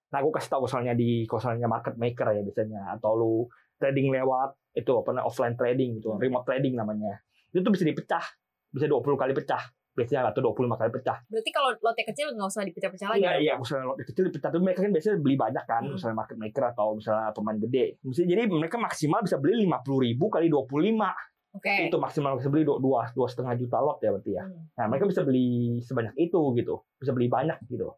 Nah, 0.09 0.17
aku 0.17 0.29
kasih 0.31 0.49
tahu 0.49 0.61
misalnya 0.65 0.93
di 0.93 1.09
misalnya 1.23 1.67
market 1.67 1.95
maker 1.95 2.27
ya 2.29 2.41
biasanya 2.41 2.81
atau 2.95 3.11
lu 3.13 3.33
trading 3.75 4.07
lewat 4.09 4.49
itu 4.73 4.91
apa 4.91 5.09
offline 5.21 5.55
trading 5.55 5.89
gitu, 5.95 6.11
Hmm. 6.11 6.19
remote 6.19 6.43
trading 6.43 6.73
namanya. 6.73 7.19
Itu 7.49 7.59
tuh 7.61 7.71
bisa 7.71 7.83
dipecah. 7.83 8.23
Bisa 8.69 8.85
20 8.85 9.15
kali 9.15 9.33
pecah. 9.33 9.63
Biasanya 9.99 10.31
atau 10.31 10.39
25 10.39 10.79
kali 10.79 10.89
pecah. 10.95 11.17
Berarti 11.27 11.49
kalau 11.51 11.69
lotnya 11.83 12.05
kecil 12.07 12.27
nggak 12.31 12.47
usah 12.47 12.63
dipecah-pecah 12.63 13.07
lagi. 13.11 13.19
Iya, 13.19 13.33
iya, 13.43 13.53
misalnya 13.59 13.91
lot 13.91 13.99
kecil 13.99 14.23
dipecah 14.31 14.49
tuh 14.49 14.61
mereka 14.63 14.79
kan 14.87 14.91
biasanya 14.95 15.19
beli 15.19 15.35
banyak 15.35 15.65
kan, 15.67 15.81
Hmm. 15.83 15.93
misalnya 15.99 16.15
market 16.15 16.37
maker 16.39 16.63
atau 16.71 16.87
misalnya 16.95 17.35
pemain 17.35 17.59
gede. 17.59 17.85
Mesti 17.99 18.23
jadi 18.23 18.47
mereka 18.47 18.79
maksimal 18.79 19.19
bisa 19.19 19.35
beli 19.35 19.67
50 19.67 19.99
ribu 19.99 20.25
kali 20.31 20.47
25. 20.47 21.11
Oke. 21.49 21.89
Itu 21.89 21.97
maksimal 21.99 22.37
bisa 22.37 22.47
beli 22.47 22.63
dua 22.63 23.09
dua 23.11 23.27
setengah 23.27 23.57
juta 23.57 23.81
lot 23.81 23.99
ya 23.99 24.13
berarti 24.15 24.31
ya. 24.37 24.43
Hmm. 24.47 24.69
Nah, 24.79 24.85
mereka 24.87 25.05
bisa 25.09 25.21
beli 25.27 25.81
sebanyak 25.83 26.15
itu 26.15 26.39
gitu. 26.55 26.75
Bisa 26.95 27.11
beli 27.11 27.27
banyak 27.27 27.59
gitu. 27.67 27.91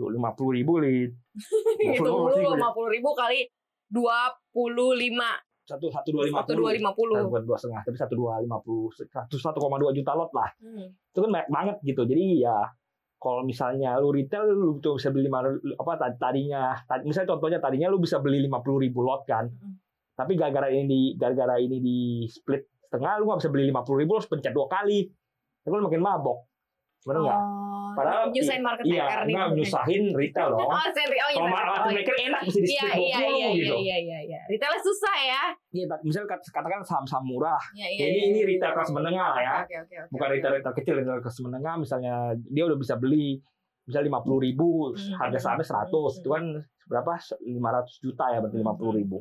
lima 0.00 0.32
puluh 0.32 0.56
ribu 0.56 0.80
li 0.80 1.04
Itu 1.84 2.00
Dulu 2.00 2.08
dulu 2.08 2.24
masih 2.32 2.44
lima 2.56 2.70
puluh 2.72 2.88
ribu 2.88 3.10
kali 3.12 3.44
dua 3.90 4.32
puluh 4.48 4.96
lima 4.96 5.36
satu 5.70 5.86
satu 5.86 6.08
dua 6.10 6.26
lima 6.26 6.42
satu 6.42 6.58
dua 6.58 6.74
lima 6.74 6.90
puluh. 6.90 7.22
bukan 7.30 7.42
dua 7.46 7.56
setengah 7.56 7.82
tapi 7.86 7.96
satu 7.96 8.14
dua 8.18 8.42
lima 8.42 8.58
puluh 8.58 8.90
satu 8.90 9.36
satu 9.38 9.58
koma 9.62 9.78
dua 9.78 9.94
juta 9.94 10.10
lot 10.18 10.34
lah. 10.34 10.50
Hmm. 10.58 10.90
itu 10.90 11.18
kan 11.22 11.30
banyak 11.30 11.48
banget 11.48 11.76
gitu. 11.86 12.02
Jadi 12.10 12.42
ya 12.42 12.58
kalau 13.20 13.44
misalnya 13.44 14.00
lu 14.00 14.10
retail 14.10 14.48
lu 14.50 14.80
tuh 14.80 14.96
bisa 14.98 15.12
beli 15.14 15.28
lima 15.28 15.44
apa 15.76 15.92
tadi- 16.00 16.18
tadinya 16.18 16.72
tadi, 16.88 17.04
misalnya 17.06 17.28
contohnya 17.36 17.58
tadinya 17.62 17.86
lu 17.92 18.02
bisa 18.02 18.16
beli 18.18 18.42
lima 18.42 18.58
puluh 18.64 18.82
ribu 18.82 19.06
lot 19.06 19.22
kan. 19.28 19.46
Mm. 19.46 19.76
tapi 20.20 20.36
gara-gara 20.36 20.68
ini 20.68 20.84
di 20.84 21.00
gara-gara 21.16 21.56
ini 21.56 21.80
di 21.80 21.98
split 22.28 22.84
setengah 22.84 23.22
lu 23.22 23.30
nggak 23.30 23.40
bisa 23.40 23.50
beli 23.54 23.64
lima 23.72 23.80
puluh 23.86 24.04
ribu 24.04 24.16
lu 24.16 24.18
harus 24.20 24.28
pencet 24.28 24.52
dua 24.52 24.68
kali. 24.68 25.08
Itu 25.64 25.68
lu 25.72 25.84
makin 25.86 26.02
mabok. 26.02 26.44
Benar 27.08 27.20
nggak? 27.24 27.40
Oh, 27.40 27.69
Padahal 27.92 28.22
nyusahin 28.28 28.60
market 28.60 28.84
iya 28.84 28.92
maker 29.00 29.18
nih. 29.20 29.32
nggak 29.32 29.46
maksudnya. 29.46 29.56
nyusahin 29.56 30.02
retail 30.12 30.48
dong 30.50 30.60
Oh, 30.62 30.86
sentri. 30.88 31.16
Oh, 31.16 31.28
iya. 31.28 31.36
kalau 31.36 31.50
market 31.50 31.80
maker. 31.80 31.94
maker 31.96 32.16
enak 32.20 32.40
bisa 32.42 32.58
di 32.58 32.68
Iya, 32.70 32.84
iya, 32.90 32.90
20 32.90 33.00
iya, 33.00 33.18
iya, 33.20 33.48
gitu 33.52 33.74
iya, 33.76 33.96
iya, 33.98 34.18
iya. 34.22 34.40
Retailnya 34.46 34.80
susah 34.80 35.16
ya. 35.18 35.42
Iya, 35.70 35.84
kat- 36.26 36.50
katakan 36.50 36.80
saham-saham 36.82 37.24
murah. 37.24 37.62
Iya, 37.72 37.86
iya. 37.88 37.98
Ya, 37.98 38.06
ini 38.06 38.16
iya, 38.16 38.26
ini 38.26 38.38
iya. 38.38 38.48
retail 38.48 38.72
kelas 38.72 38.90
menengah 38.90 39.26
lah 39.28 39.40
ya. 39.40 39.54
Oke, 39.60 39.74
oke, 39.76 39.94
oke. 39.96 40.10
Bukan 40.10 40.26
oke. 40.26 40.34
retail 40.34 40.52
retail 40.54 40.74
kecil, 40.74 40.94
retail 40.96 41.20
kelas 41.20 41.38
menengah. 41.40 41.74
Misalnya 41.76 42.14
dia 42.38 42.64
udah 42.64 42.76
bisa 42.76 42.94
beli 42.94 43.26
misalnya 43.82 44.06
lima 44.06 44.20
puluh 44.20 44.40
ribu, 44.40 44.68
Hmm. 44.92 45.14
harga 45.16 45.38
sahamnya 45.40 45.66
seratus, 45.66 46.12
itu 46.16 46.28
kan 46.28 46.44
berapa? 46.84 47.10
Lima 47.42 47.70
ratus 47.72 47.98
juta 47.98 48.24
ya, 48.28 48.38
berarti 48.38 48.56
lima 48.56 48.72
puluh 48.72 48.94
ribu. 48.94 49.18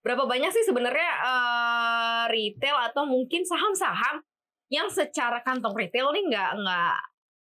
Berapa 0.00 0.24
banyak 0.24 0.48
sih 0.50 0.62
sebenarnya 0.62 1.10
eh, 1.22 2.24
retail 2.28 2.76
atau 2.82 3.04
mungkin 3.04 3.40
saham-saham 3.42 4.20
yang 4.66 4.86
secara 4.86 5.40
kantong 5.40 5.74
retail 5.74 6.08
nih 6.10 6.24
nggak 6.26 6.50
nggak 6.54 6.96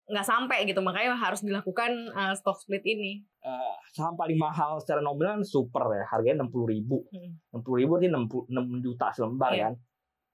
nggak 0.08 0.24
sampai 0.24 0.64
gitu 0.64 0.80
makanya 0.80 1.12
harus 1.14 1.44
dilakukan 1.44 1.92
eh, 2.08 2.34
stock 2.34 2.56
split 2.56 2.80
ini. 2.82 3.20
Eh, 3.44 3.74
saham 3.92 4.16
paling 4.16 4.40
mahal 4.40 4.80
secara 4.80 4.98
nominal 4.98 5.44
super 5.44 5.84
ya, 5.92 6.04
harganya 6.08 6.42
enam 6.42 6.50
puluh 6.50 6.72
ribu. 6.72 7.04
Hmm. 7.12 7.36
Enam 7.52 7.60
puluh 7.60 7.76
ribu 7.84 8.00
berarti 8.00 8.08
enam 8.48 8.66
juta 8.80 9.12
selembar 9.12 9.52
Iya. 9.54 9.64
kan. 9.68 9.74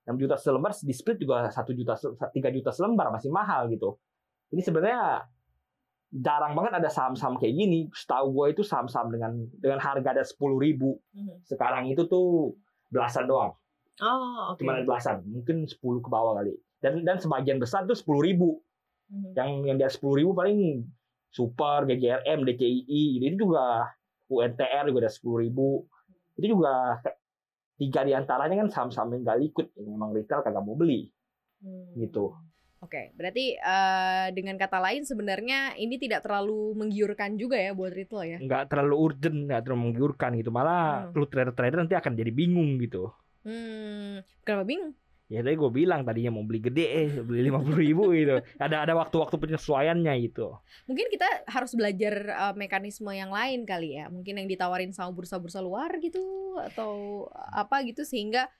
6 0.04 0.20
juta 0.20 0.36
selembar 0.36 0.76
di 0.76 0.92
split 0.92 1.16
juga 1.16 1.48
satu 1.48 1.72
juta 1.72 1.96
tiga 2.28 2.52
juta 2.52 2.68
selembar 2.68 3.08
masih 3.08 3.32
mahal 3.32 3.72
gitu. 3.72 3.96
Ini 4.52 4.60
sebenarnya 4.60 5.24
jarang 6.12 6.52
banget 6.54 6.76
ada 6.76 6.90
saham-saham 6.92 7.40
kayak 7.40 7.56
gini. 7.56 7.88
Setahu 7.88 8.30
gue 8.30 8.46
itu 8.52 8.62
saham-saham 8.62 9.08
dengan 9.10 9.32
dengan 9.56 9.80
harga 9.80 10.12
ada 10.12 10.20
sepuluh 10.20 10.60
ribu. 10.60 11.00
Mhm. 11.16 11.48
Sekarang 11.48 11.88
itu 11.88 12.04
tuh 12.04 12.52
belasan 12.92 13.24
doang, 13.26 13.56
Oh, 13.98 14.52
oke. 14.54 14.60
cuma 14.62 14.78
belasan, 14.84 15.24
mungkin 15.26 15.66
10 15.66 15.98
ke 15.98 16.06
bawah 16.06 16.38
kali. 16.38 16.52
Dan 16.78 17.02
dan 17.02 17.16
sebagian 17.18 17.56
besar 17.56 17.88
tuh 17.88 17.96
sepuluh 17.96 18.22
ribu. 18.22 18.60
Mhm. 19.14 19.30
Yang 19.38 19.50
yang 19.70 19.76
di 19.78 19.82
atas 19.86 19.94
sepuluh 19.94 20.16
ribu 20.18 20.30
paling 20.34 20.82
super, 21.30 21.86
GGRM, 21.86 22.42
DCII, 22.42 23.02
gitu. 23.14 23.24
itu 23.24 23.36
juga 23.46 23.86
UNTR 24.26 24.90
juga 24.90 25.06
ada 25.06 25.12
sepuluh 25.14 25.38
ribu. 25.46 25.86
Itu 26.34 26.58
juga 26.58 26.98
tiga 27.74 28.02
di 28.02 28.12
antaranya 28.14 28.66
kan 28.66 28.68
saham-saham 28.70 29.14
yang 29.14 29.22
nggak 29.22 29.38
liquid 29.42 29.66
yang 29.74 29.94
memang 29.94 30.10
retail 30.14 30.42
kagak 30.42 30.62
mau 30.62 30.74
beli 30.74 31.10
Hmm. 31.64 31.94
gitu. 31.96 32.34
Oke, 32.84 33.16
berarti 33.16 33.56
eh, 33.56 34.26
dengan 34.36 34.60
kata 34.60 34.76
lain 34.76 35.08
sebenarnya 35.08 35.72
ini 35.80 35.96
tidak 35.96 36.20
terlalu 36.20 36.76
menggiurkan 36.76 37.40
juga 37.40 37.56
ya 37.56 37.72
buat 37.72 37.96
retail 37.96 38.36
ya. 38.36 38.38
nggak 38.44 38.64
terlalu 38.68 38.94
urgent 39.00 39.38
nggak 39.48 39.60
terlalu 39.64 39.80
menggiurkan 39.88 40.30
gitu 40.36 40.50
malah 40.52 41.08
Hmm. 41.08 41.16
lu 41.16 41.24
trader-trader 41.24 41.80
nanti 41.80 41.96
akan 41.96 42.12
jadi 42.12 42.28
bingung 42.34 42.76
gitu 42.82 43.08
Hmm, 43.44 44.20
kenapa 44.44 44.64
bingung? 44.68 44.92
Ya 45.24 45.40
tadi 45.40 45.56
gue 45.56 45.70
bilang 45.72 46.04
tadinya 46.04 46.36
mau 46.36 46.44
beli 46.44 46.60
gede 46.60 46.84
eh 46.84 47.08
beli 47.24 47.48
lima 47.48 47.64
puluh 47.64 47.80
ribu 47.80 48.12
gitu 48.12 48.44
ada 48.60 48.84
ada 48.84 48.92
waktu-waktu 48.92 49.40
penyesuaiannya 49.40 50.12
gitu 50.28 50.52
Mungkin 50.84 51.06
kita 51.08 51.48
harus 51.48 51.72
belajar 51.72 52.14
eh, 52.28 52.54
mekanisme 52.54 53.08
yang 53.08 53.32
lain 53.32 53.64
kali 53.64 53.96
ya. 53.96 54.12
Mungkin 54.12 54.36
yang 54.36 54.48
ditawarin 54.50 54.92
sama 54.92 55.16
bursa-bursa 55.16 55.64
luar 55.64 55.96
gitu 55.96 56.20
atau 56.60 57.24
apa 57.32 57.80
gitu 57.88 58.04
sehingga 58.04 58.52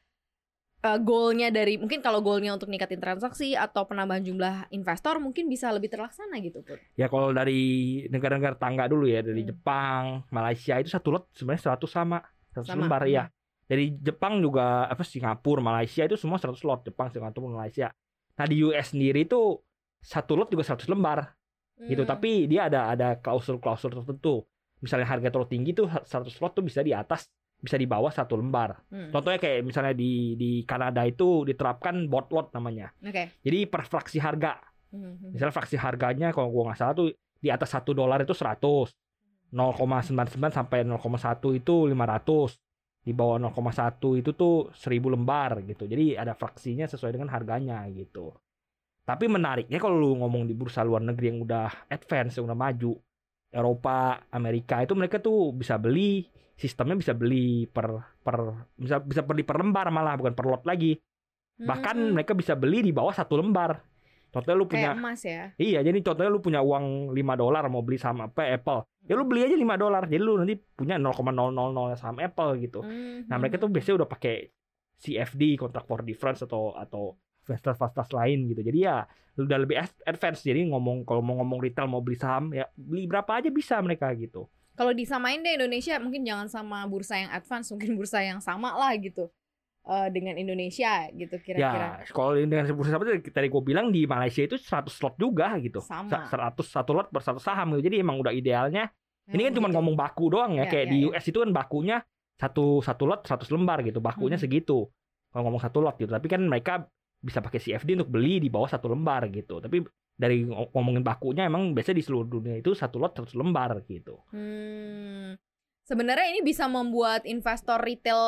eh, 0.80 0.98
goalnya 1.04 1.52
dari 1.52 1.76
mungkin 1.76 2.00
kalau 2.00 2.24
goalnya 2.24 2.56
untuk 2.56 2.72
ningkatin 2.72 2.96
transaksi 2.96 3.52
atau 3.54 3.84
penambahan 3.84 4.24
jumlah 4.24 4.72
investor 4.72 5.20
mungkin 5.20 5.52
bisa 5.52 5.68
lebih 5.68 5.92
terlaksana 5.92 6.40
gitu 6.40 6.64
pun. 6.64 6.80
ya 6.96 7.12
kalau 7.12 7.28
dari 7.32 7.60
negara-negara 8.08 8.56
tangga 8.56 8.88
dulu 8.88 9.04
ya 9.04 9.20
dari 9.20 9.44
Hmm. 9.44 9.50
Jepang 9.52 10.04
Malaysia 10.32 10.80
itu 10.80 10.88
satu 10.88 11.08
lot 11.12 11.24
sebenarnya 11.36 11.76
100 11.76 11.88
sama 11.92 12.18
100 12.56 12.64
Sama, 12.72 12.80
lembar 12.88 13.04
hmm. 13.04 13.12
ya 13.12 13.24
dari 13.64 13.96
Jepang 13.96 14.40
juga 14.44 14.84
apa 14.88 15.00
Singapura 15.02 15.60
Malaysia 15.64 16.04
itu 16.04 16.20
semua 16.20 16.36
100 16.36 16.60
lot 16.64 16.84
Jepang 16.84 17.08
Singapura 17.08 17.48
Malaysia. 17.48 17.88
Nah 18.36 18.44
di 18.44 18.60
US 18.64 18.92
sendiri 18.92 19.24
itu 19.24 19.56
satu 20.04 20.36
lot 20.36 20.52
juga 20.52 20.64
100 20.64 20.84
lembar. 20.92 21.32
Gitu. 21.74 22.06
Hmm. 22.06 22.10
tapi 22.14 22.46
dia 22.46 22.70
ada 22.70 22.94
ada 22.94 23.08
klausul-klausul 23.18 23.90
tertentu. 23.90 24.46
Misalnya 24.78 25.10
harga 25.10 25.26
terlalu 25.32 25.50
tinggi 25.50 25.70
tuh 25.74 25.90
100 25.90 26.30
lot 26.38 26.52
tuh 26.54 26.62
bisa 26.62 26.84
di 26.84 26.94
atas 26.94 27.26
bisa 27.58 27.80
di 27.80 27.88
bawah 27.88 28.12
satu 28.12 28.36
lembar. 28.36 28.76
Hmm. 28.92 29.08
contohnya 29.08 29.40
kayak 29.40 29.64
misalnya 29.64 29.96
di 29.96 30.36
di 30.36 30.62
Kanada 30.68 31.00
itu 31.08 31.48
diterapkan 31.48 32.04
bot 32.06 32.28
lot 32.30 32.52
namanya. 32.52 32.92
Oke. 33.00 33.40
jadi 33.40 33.64
per 33.66 33.88
fraksi 33.88 34.20
harga. 34.20 34.60
Hmm, 34.92 35.18
hmm. 35.18 35.30
misalnya 35.34 35.54
fraksi 35.56 35.74
harganya 35.80 36.30
kalau 36.30 36.52
gua 36.52 36.70
nggak 36.70 36.78
salah 36.78 36.94
tuh 36.94 37.08
di 37.40 37.48
atas 37.50 37.74
satu 37.74 37.96
dolar 37.96 38.22
itu 38.22 38.36
100 38.36 38.92
0,99 39.54 40.34
sampai 40.50 40.82
0,1 40.82 40.98
itu 41.54 41.74
500 41.86 42.63
di 43.04 43.12
bawah 43.12 43.36
0,1 43.36 44.16
itu 44.16 44.32
tuh 44.32 44.72
1000 44.72 45.12
lembar 45.12 45.60
gitu. 45.68 45.84
Jadi 45.84 46.16
ada 46.16 46.32
fraksinya 46.32 46.88
sesuai 46.88 47.12
dengan 47.14 47.28
harganya 47.28 47.84
gitu. 47.92 48.32
Tapi 49.04 49.28
menariknya 49.28 49.76
kalau 49.76 50.00
lu 50.00 50.10
ngomong 50.24 50.48
di 50.48 50.56
bursa 50.56 50.80
luar 50.80 51.04
negeri 51.04 51.36
yang 51.36 51.44
udah 51.44 51.92
advance 51.92 52.40
yang 52.40 52.48
udah 52.48 52.56
maju 52.56 52.96
Eropa 53.52 54.24
Amerika 54.32 54.80
itu 54.80 54.96
mereka 54.96 55.20
tuh 55.20 55.52
bisa 55.52 55.76
beli 55.76 56.24
sistemnya 56.56 56.96
bisa 56.96 57.12
beli 57.12 57.68
per 57.68 58.16
per 58.24 58.36
bisa 58.74 58.98
bisa 59.04 59.20
beli 59.20 59.44
per 59.44 59.60
lembar 59.60 59.92
malah 59.92 60.16
bukan 60.16 60.32
per 60.32 60.46
lot 60.48 60.64
lagi. 60.64 60.96
Bahkan 61.60 61.96
Hmm. 62.00 62.12
mereka 62.18 62.32
bisa 62.34 62.56
beli 62.56 62.82
di 62.82 62.90
bawah 62.90 63.14
satu 63.14 63.38
lembar 63.38 63.93
contohnya 64.34 64.58
lu 64.58 64.66
punya 64.66 64.90
kayak 64.90 64.98
emas 64.98 65.20
ya. 65.22 65.42
Iya, 65.54 65.80
jadi 65.86 65.98
contohnya 66.02 66.30
lu 66.34 66.42
punya 66.42 66.60
uang 66.60 67.14
5 67.14 67.34
dolar 67.38 67.62
mau 67.70 67.86
beli 67.86 67.96
saham 67.96 68.26
apa 68.26 68.42
Apple. 68.50 68.82
Ya 69.06 69.14
lu 69.14 69.24
beli 69.24 69.46
aja 69.46 69.54
5 69.54 69.78
dolar. 69.78 70.02
Jadi 70.10 70.18
lu 70.18 70.34
nanti 70.34 70.58
punya 70.58 70.98
0,000 70.98 71.94
saham 71.94 72.18
Apple 72.18 72.50
gitu. 72.58 72.82
Hmm, 72.82 73.30
Nah, 73.30 73.36
mereka 73.38 73.56
tuh 73.56 73.70
biasanya 73.70 74.02
udah 74.02 74.10
pakai 74.10 74.50
CFD, 74.98 75.54
contract 75.54 75.86
for 75.86 76.02
difference 76.02 76.42
atau 76.42 76.74
atau 76.74 77.14
fasilitas-fasilitas 77.44 78.10
lain 78.10 78.48
gitu. 78.50 78.60
Jadi 78.64 78.78
ya 78.82 79.04
lu 79.36 79.44
udah 79.44 79.58
lebih 79.60 79.76
ad- 79.78 80.02
advance. 80.04 80.42
Jadi 80.42 80.66
ngomong 80.68 81.04
kalau 81.04 81.20
mau 81.20 81.38
ngomong 81.38 81.60
retail 81.60 81.86
mau 81.86 82.00
beli 82.00 82.16
saham 82.16 82.50
ya 82.50 82.66
beli 82.74 83.04
berapa 83.04 83.28
aja 83.38 83.52
bisa 83.52 83.78
mereka 83.78 84.10
gitu. 84.16 84.48
Kalau 84.74 84.90
disamain 84.90 85.38
deh 85.38 85.54
Indonesia 85.54 85.94
mungkin 86.02 86.26
jangan 86.26 86.50
sama 86.50 86.82
bursa 86.90 87.14
yang 87.14 87.30
advance, 87.30 87.70
mungkin 87.70 87.94
bursa 87.94 88.18
yang 88.26 88.42
sama 88.42 88.74
lah 88.74 88.90
gitu 88.98 89.30
eh, 89.84 90.08
dengan 90.08 90.34
Indonesia 90.34 91.06
gitu 91.12 91.36
kira-kira. 91.38 92.00
Ya, 92.00 92.08
kalau 92.08 92.32
dengan 92.34 92.64
bursa 92.72 92.90
saham 92.90 93.04
itu 93.04 93.28
tadi 93.28 93.48
gue 93.48 93.62
bilang 93.62 93.88
di 93.88 94.04
Malaysia 94.04 94.40
itu 94.40 94.56
100 94.56 94.88
slot 94.88 95.14
juga 95.16 95.52
gitu. 95.60 95.80
Sama. 95.80 96.08
Sa- 96.08 96.28
100 96.28 96.64
satu 96.64 96.92
lot 96.92 97.08
per 97.08 97.20
satu 97.20 97.36
saham 97.36 97.76
gitu. 97.76 97.86
Jadi 97.86 98.00
emang 98.00 98.16
udah 98.16 98.32
idealnya 98.32 98.88
Ini 99.24 99.48
kan 99.48 99.52
cuma 99.56 99.68
gitu. 99.68 99.76
ngomong 99.76 99.94
baku 99.94 100.24
doang 100.28 100.52
ya, 100.54 100.64
Ya, 100.64 100.70
kayak 100.70 100.86
ya, 100.86 100.90
di 100.90 100.98
ya. 101.00 101.06
US 101.10 101.24
itu 101.24 101.38
kan 101.38 101.50
bakunya 101.50 101.96
satu 102.34 102.80
satu 102.80 103.04
lot 103.04 103.20
100 103.22 103.48
lembar 103.48 103.80
gitu, 103.80 103.96
bakunya 103.98 104.36
Hmm. 104.36 104.44
segitu. 104.44 104.88
Kalau 105.28 105.42
ngomong 105.44 105.60
satu 105.60 105.80
lot 105.80 105.96
gitu, 105.96 106.08
tapi 106.08 106.28
kan 106.28 106.40
mereka 106.40 106.84
bisa 107.18 107.40
pakai 107.40 107.56
CFD 107.58 107.96
untuk 107.96 108.10
beli 108.10 108.36
di 108.36 108.48
bawah 108.48 108.68
satu 108.68 108.86
lembar 108.86 109.28
gitu. 109.28 109.58
Tapi 109.58 109.80
dari 110.14 110.44
ng- 110.44 110.70
ngomongin 110.70 111.00
bakunya 111.00 111.44
emang 111.44 111.72
biasanya 111.72 111.98
di 111.98 112.04
seluruh 112.04 112.28
dunia 112.30 112.54
itu 112.54 112.70
satu 112.70 112.96
lot 112.96 113.12
100 113.12 113.32
lembar 113.32 113.80
gitu. 113.82 114.20
Hmm. 114.28 115.36
Sebenarnya 115.82 116.28
ini 116.30 116.40
bisa 116.40 116.64
membuat 116.66 117.24
investor 117.24 117.76
retail 117.78 118.20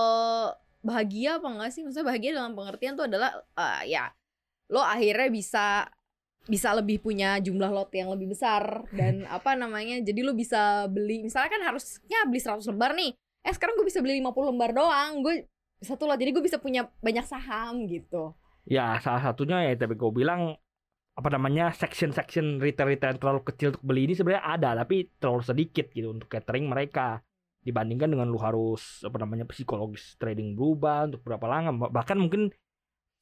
bahagia 0.83 1.38
apa 1.40 1.49
enggak 1.49 1.71
sih? 1.73 1.83
Maksudnya 1.85 2.06
bahagia 2.06 2.30
dalam 2.37 2.52
pengertian 2.52 2.95
tuh 2.99 3.06
adalah 3.09 3.30
eh, 3.56 3.92
ya 3.92 4.11
lo 4.66 4.83
akhirnya 4.83 5.30
bisa 5.30 5.87
bisa 6.47 6.71
lebih 6.78 7.02
punya 7.02 7.42
jumlah 7.42 7.71
lot 7.75 7.90
yang 7.90 8.11
lebih 8.11 8.35
besar 8.35 8.87
dan 8.95 9.25
apa 9.37 9.54
namanya? 9.59 9.99
Jadi 10.02 10.21
lo 10.23 10.33
bisa 10.33 10.87
beli 10.90 11.26
misalnya 11.26 11.50
kan 11.50 11.62
harusnya 11.75 12.18
beli 12.26 12.40
100 12.40 12.62
lembar 12.71 12.92
nih. 12.95 13.12
Eh 13.47 13.52
sekarang 13.54 13.78
gue 13.78 13.87
bisa 13.87 14.02
beli 14.02 14.18
50 14.23 14.50
lembar 14.54 14.71
doang. 14.75 15.23
Gue 15.23 15.47
satu 15.83 16.09
lot. 16.09 16.18
Jadi 16.18 16.30
gue 16.35 16.45
bisa 16.45 16.59
punya 16.59 16.88
banyak 17.02 17.26
saham 17.26 17.87
gitu. 17.87 18.35
Ya 18.66 18.99
salah 18.99 19.23
satunya 19.23 19.62
ya 19.62 19.78
tapi 19.78 19.95
gue 19.95 20.11
bilang 20.11 20.59
apa 21.16 21.33
namanya 21.33 21.73
section-section 21.73 22.61
retail-retail 22.61 23.16
yang 23.16 23.21
terlalu 23.21 23.40
kecil 23.49 23.73
untuk 23.73 23.85
beli 23.88 24.04
ini 24.04 24.12
sebenarnya 24.12 24.45
ada 24.45 24.71
tapi 24.85 25.09
terlalu 25.16 25.42
sedikit 25.49 25.88
gitu 25.88 26.12
untuk 26.12 26.28
catering 26.28 26.68
mereka 26.68 27.25
dibandingkan 27.66 28.06
dengan 28.08 28.30
lu 28.30 28.38
harus 28.38 29.02
apa 29.02 29.18
namanya 29.18 29.42
psikologis 29.44 30.14
trading 30.16 30.54
berubah 30.54 31.11
untuk 31.11 31.26
berapa 31.26 31.42
lama 31.44 31.90
bahkan 31.90 32.14
mungkin 32.14 32.54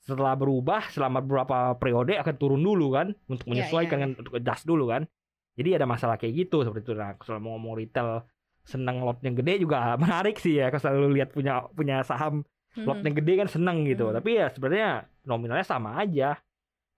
setelah 0.05 0.37
berubah 0.37 0.93
selama 0.93 1.25
beberapa 1.25 1.73
periode 1.81 2.21
akan 2.21 2.35
turun 2.37 2.61
dulu 2.61 2.93
kan 2.93 3.17
untuk 3.25 3.49
Iya, 3.49 3.65
menyesuaikan 3.65 3.97
iya. 3.97 4.03
kan 4.05 4.11
untuk 4.21 4.33
adjust 4.37 4.65
dulu 4.69 4.85
kan 4.93 5.09
jadi 5.57 5.81
ada 5.81 5.89
masalah 5.89 6.21
kayak 6.21 6.45
gitu 6.45 6.61
seperti 6.61 6.85
itu 6.85 6.95
nah 6.95 7.17
kalau 7.17 7.41
mau 7.41 7.57
ngomong 7.57 7.81
retail 7.81 8.21
seneng 8.65 9.01
lot 9.01 9.17
yang 9.25 9.33
gede 9.33 9.65
juga 9.65 9.93
menarik 10.03 10.37
sih 10.37 10.61
ya 10.61 10.69
kalau 10.69 10.83
selalu 10.85 11.09
lihat 11.17 11.33
punya 11.33 11.65
punya 11.73 12.05
saham 12.05 12.45
Hmm. 12.75 12.91
lot 12.91 13.07
yang 13.07 13.15
gede 13.15 13.39
kan 13.39 13.47
seneng 13.47 13.87
gitu 13.87 14.11
Hmm. 14.11 14.19
tapi 14.19 14.35
ya 14.35 14.51
sebenarnya 14.51 15.07
nominalnya 15.23 15.63
sama 15.63 15.95
aja 15.95 16.35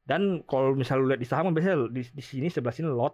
dan 0.08 0.40
kalau 0.48 0.72
misal 0.72 1.04
lu 1.04 1.12
lihat 1.12 1.20
di 1.20 1.28
saham 1.28 1.52
kan 1.52 1.54
biasanya 1.54 1.92
di, 1.92 2.00
di 2.00 2.24
sini 2.24 2.48
sebelah 2.48 2.72
sini 2.72 2.88
lot 2.88 3.12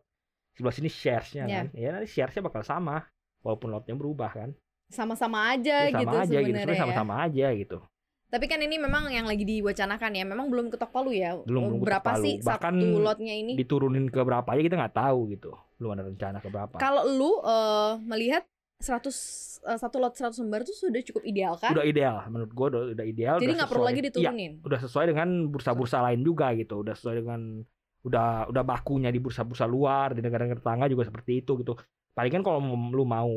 sebelah 0.55 0.71
sini 0.71 0.87
sharesnya 0.87 1.43
Iya. 1.43 1.57
kan 1.59 1.67
ya 1.75 1.89
nanti 1.91 2.07
sharesnya 2.07 2.39
bakal 2.47 2.63
sama 2.63 3.03
walaupun 3.43 3.69
lotnya 3.69 3.93
berubah 3.93 4.31
kan 4.33 4.51
Sama-sama 4.89 5.51
aja 5.51 5.87
Ya, 5.87 5.91
sama 5.91 6.01
gitu 6.01 6.15
aja 6.15 6.39
gitu 6.39 6.47
sebenarnya. 6.49 6.71
ya. 6.71 6.81
sama-sama 6.81 7.15
aja 7.21 7.47
gitu 7.53 7.79
Tapi 8.29 8.47
kan 8.47 8.57
ini 8.59 8.77
memang 8.77 9.09
yang 9.09 9.25
lagi 9.25 9.45
diwacanakan 9.45 10.11
ya, 10.11 10.25
memang 10.25 10.49
belum 10.49 10.67
ketok 10.69 10.89
palu 10.89 11.13
ya. 11.13 11.37
Belum, 11.43 11.69
belum 11.69 11.85
Berapa 11.85 12.17
palu. 12.17 12.25
sih 12.25 12.35
Bahkan 12.41 12.75
satu 12.75 12.99
lotnya 12.99 13.35
ini? 13.35 13.53
diturunin 13.55 14.07
ke 14.07 14.21
berapa 14.21 14.47
aja 14.47 14.63
kita 14.63 14.77
nggak 14.79 14.97
tahu 14.97 15.19
gitu 15.29 15.53
belum 15.77 15.91
ada 15.93 16.03
rencana 16.07 16.39
ke 16.39 16.49
berapa 16.49 16.77
Kalau 16.77 17.05
lu 17.05 17.43
eh, 17.43 17.93
melihat 18.01 18.47
100 18.79 19.05
eh, 19.63 19.77
satu 19.77 19.97
lot 19.97 20.13
100 20.13 20.33
lembar 20.39 20.63
itu 20.63 20.73
sudah 20.73 21.03
cukup 21.03 21.23
ideal 21.23 21.55
kan? 21.55 21.71
udah 21.71 21.85
ideal 21.85 22.25
menurut 22.27 22.51
gua 22.51 22.67
udah, 22.69 22.83
udah 22.93 23.05
ideal 23.05 23.37
Jadi 23.37 23.53
nggak 23.53 23.69
perlu 23.69 23.85
lagi 23.85 24.01
Iya, 24.01 24.07
diturunin. 24.09 24.53
udah 24.61 24.79
sesuai 24.81 25.07
dengan 25.09 25.29
bursa-bursa 25.47 26.01
lain 26.03 26.21
juga 26.21 26.51
gitu 26.53 26.81
udah 26.81 26.95
sesuai 26.95 27.15
dengan 27.19 27.41
udah 28.03 28.49
udah 28.49 28.63
bakunya 28.63 29.09
di 29.09 29.19
bursa-bursa 29.19 29.63
luar 29.65 30.11
di 30.11 30.21
negara-negara 30.21 30.59
tetangga 30.59 30.87
juga 30.87 31.05
seperti 31.05 31.39
itu 31.39 31.53
gitu 31.57 31.77
paling 32.13 32.33
kan 32.33 32.43
kalau 32.45 32.59
lu 32.93 33.05
mau 33.05 33.29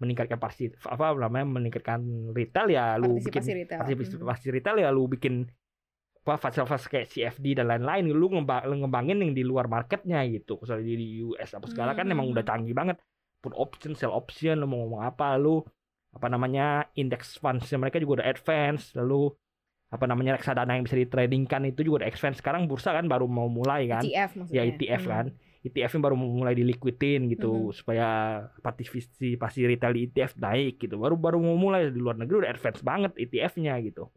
meningkatkan 0.00 0.40
pasti 0.40 0.68
apa 0.84 1.14
namanya 1.14 1.46
meningkatkan 1.46 2.00
retail 2.34 2.66
ya 2.68 2.98
lu 2.98 3.14
Partisipasi 3.16 3.30
bikin 3.30 3.42
retail. 3.62 3.78
partisipasi 3.80 4.46
retail 4.50 4.76
ya 4.82 4.88
lu 4.90 5.06
bikin 5.06 5.46
apa 6.24 6.40
fasilitas 6.40 6.88
kayak 6.88 7.12
CFD 7.12 7.60
dan 7.60 7.68
lain-lain. 7.68 8.08
Lu 8.08 8.32
ngembang, 8.32 8.64
lu 8.64 8.80
ngembangin 8.80 9.20
yang 9.20 9.36
di 9.36 9.44
luar 9.44 9.68
marketnya 9.68 10.24
gitu. 10.24 10.56
Misalnya 10.56 10.96
di, 10.96 11.20
US 11.20 11.52
apa 11.52 11.68
segala 11.68 11.92
kan 11.92 12.08
emang 12.08 12.32
udah 12.32 12.40
canggih 12.40 12.72
banget. 12.72 12.96
Put 13.44 13.52
option 13.60 13.92
sell 13.92 14.08
option 14.08 14.56
lu 14.56 14.64
mau 14.64 14.88
ngomong 14.88 15.04
apa 15.04 15.36
lu 15.36 15.60
apa 16.16 16.26
namanya 16.32 16.88
index 16.96 17.36
funds 17.36 17.68
mereka 17.76 18.00
juga 18.00 18.24
udah 18.24 18.26
advance. 18.32 18.96
Lalu 18.96 19.36
apa 19.92 20.04
namanya 20.08 20.40
reksadana 20.40 20.74
yang 20.74 20.88
bisa 20.88 20.96
ditradingkan 20.96 21.68
itu 21.68 21.84
juga 21.84 22.02
udah 22.02 22.08
advance. 22.08 22.40
Sekarang 22.40 22.64
bursa 22.72 22.96
kan 22.96 23.04
baru 23.04 23.28
mau 23.28 23.52
mulai 23.52 23.84
kan? 23.84 24.00
ETF 24.00 24.30
maksudnya. 24.40 24.56
ya 24.56 24.62
ETF 24.64 25.02
Hmm. 25.04 25.12
kan 25.12 25.26
ETF 25.64 25.96
nya 25.96 26.02
baru 26.02 26.16
mulai 26.16 26.52
diliquidin 26.52 27.26
gitu 27.26 27.68
Mhm. 27.68 27.72
supaya 27.72 28.06
partisipasi 28.60 29.64
retail 29.64 29.92
di 29.92 30.02
ETF 30.04 30.36
naik 30.36 30.76
gitu 30.78 30.96
baru 30.96 31.14
baru 31.14 31.38
mau 31.38 31.56
mulai 31.56 31.88
di 31.88 31.96
luar 31.96 32.14
negeri 32.14 32.44
udah 32.44 32.52
advance 32.52 32.80
banget 32.80 33.12
ETF-nya 33.16 33.80
gitu 33.82 34.10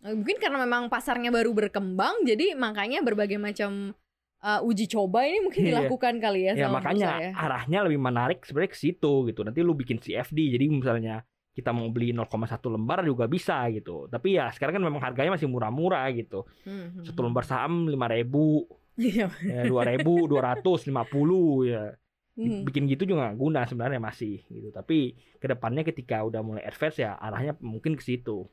Eh, 0.00 0.12
Mungkin 0.12 0.36
karena 0.36 0.60
memang 0.60 0.92
pasarnya 0.92 1.32
baru 1.32 1.56
berkembang, 1.56 2.28
jadi 2.28 2.52
makanya 2.52 3.00
berbagai 3.00 3.40
macam 3.40 3.96
eh, 4.38 4.60
uji 4.60 4.84
coba 4.86 5.24
ini 5.24 5.40
mungkin 5.40 5.64
Iya. 5.64 5.68
dilakukan 5.72 6.20
kali 6.20 6.40
ya, 6.44 6.52
ya 6.52 6.68
sama 6.68 6.76
makanya 6.76 7.08
bursa 7.10 7.24
ya. 7.24 7.30
arahnya 7.34 7.78
lebih 7.88 7.96
menarik 7.98 8.44
sebenarnya 8.44 8.72
ke 8.72 8.78
situ 8.78 9.12
gitu 9.24 9.40
nanti 9.40 9.60
lu 9.60 9.72
bikin 9.72 9.96
CFD 9.96 10.52
jadi 10.52 10.68
misalnya 10.68 11.24
kita 11.50 11.72
mau 11.72 11.88
beli 11.88 12.12
0,1 12.12 12.68
lembar 12.68 13.00
juga 13.02 13.24
bisa 13.24 13.56
gitu 13.72 14.04
tapi 14.06 14.36
ya 14.36 14.52
sekarang 14.52 14.76
kan 14.76 14.84
memang 14.84 15.00
harganya 15.00 15.32
masih 15.32 15.48
murah-murah 15.48 16.04
gitu 16.12 16.44
Hmm, 16.60 16.92
hmm, 16.92 17.04
satu 17.06 17.16
hmm. 17.16 17.26
lembar 17.26 17.44
saham 17.46 17.88
lima 17.88 18.04
ribu 18.04 18.68
Iya. 18.94 19.26
ya 19.42 19.62
dua 19.66 19.90
ribu 19.90 20.30
dua 20.30 20.54
ratus 20.54 20.86
lima 20.86 21.02
puluh 21.02 21.66
ya 21.66 21.94
Hmm. 22.34 22.66
bikin 22.66 22.90
gitu 22.90 23.06
juga 23.06 23.30
guna 23.30 23.62
sebenarnya 23.62 24.02
masih 24.02 24.42
gitu 24.50 24.74
tapi 24.74 25.14
ke 25.38 25.46
depannya 25.46 25.86
ketika 25.86 26.18
udah 26.26 26.42
mulai 26.42 26.66
advance 26.66 26.98
ya 26.98 27.14
arahnya 27.14 27.54
mungkin 27.62 27.94
ke 27.94 28.02
situ 28.02 28.50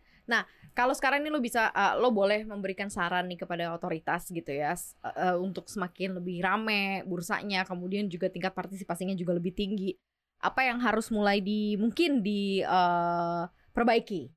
Kalau 0.72 0.96
sekarang 0.96 1.20
ini 1.20 1.30
lo 1.34 1.44
bisa 1.44 1.68
uh, 1.76 2.00
lo 2.00 2.16
boleh 2.16 2.48
memberikan 2.48 2.88
saran 2.88 3.28
nih 3.28 3.44
kepada 3.44 3.76
otoritas 3.76 4.32
gitu 4.32 4.48
ya 4.48 4.72
uh, 4.72 5.36
uh, 5.36 5.36
untuk 5.36 5.68
semakin 5.68 6.16
lebih 6.16 6.40
rame 6.40 7.04
bursanya, 7.04 7.68
kemudian 7.68 8.08
juga 8.08 8.32
tingkat 8.32 8.56
partisipasinya 8.56 9.12
juga 9.20 9.36
lebih 9.36 9.52
tinggi. 9.52 10.00
Apa 10.40 10.64
yang 10.72 10.80
harus 10.80 11.12
mulai 11.12 11.44
di 11.44 11.76
mungkin 11.76 12.24
di 12.24 12.64
uh, 12.64 13.52
perbaiki? 13.76 14.32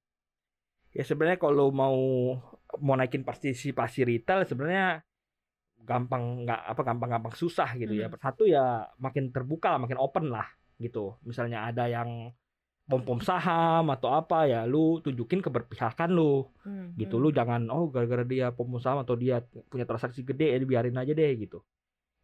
Ya 0.91 1.07
sebenarnya 1.07 1.39
kalau 1.39 1.71
mau 1.71 1.99
mau 2.83 2.99
naikin 2.99 3.23
partisipasi 3.23 4.03
retail 4.03 4.43
sebenarnya 4.43 5.07
gampang 5.85 6.45
nggak 6.45 6.61
apa 6.73 6.81
gampang-gampang 6.89 7.35
susah 7.37 7.69
gitu 7.77 7.95
ya. 7.95 8.07
Mhm. 8.09 8.17
Satu 8.21 8.43
ya 8.49 8.65
makin 8.99 9.31
terbuka 9.35 9.73
lah, 9.77 9.81
makin 9.85 9.99
open 10.01 10.33
lah 10.35 10.47
gitu. 10.81 11.17
Misalnya 11.23 11.69
ada 11.69 11.85
yang 11.87 12.33
pom-pom 12.85 13.17
saham 13.25 13.89
atau 13.89 14.13
apa 14.13 14.45
ya 14.45 14.69
lu 14.69 15.01
tunjukin 15.01 15.41
keberpihakan 15.41 16.11
lu 16.13 16.45
Hmm, 16.65 16.93
gitu 17.01 17.17
hmm. 17.17 17.25
lu 17.25 17.29
jangan 17.33 17.63
oh 17.73 17.89
gara-gara 17.89 18.25
dia 18.29 18.53
pom-pom 18.53 18.77
saham 18.77 19.01
atau 19.05 19.17
dia 19.17 19.41
punya 19.73 19.89
transaksi 19.89 20.21
gede 20.21 20.53
ya 20.53 20.57
biarin 20.61 20.97
aja 20.97 21.13
deh 21.17 21.33
gitu 21.41 21.65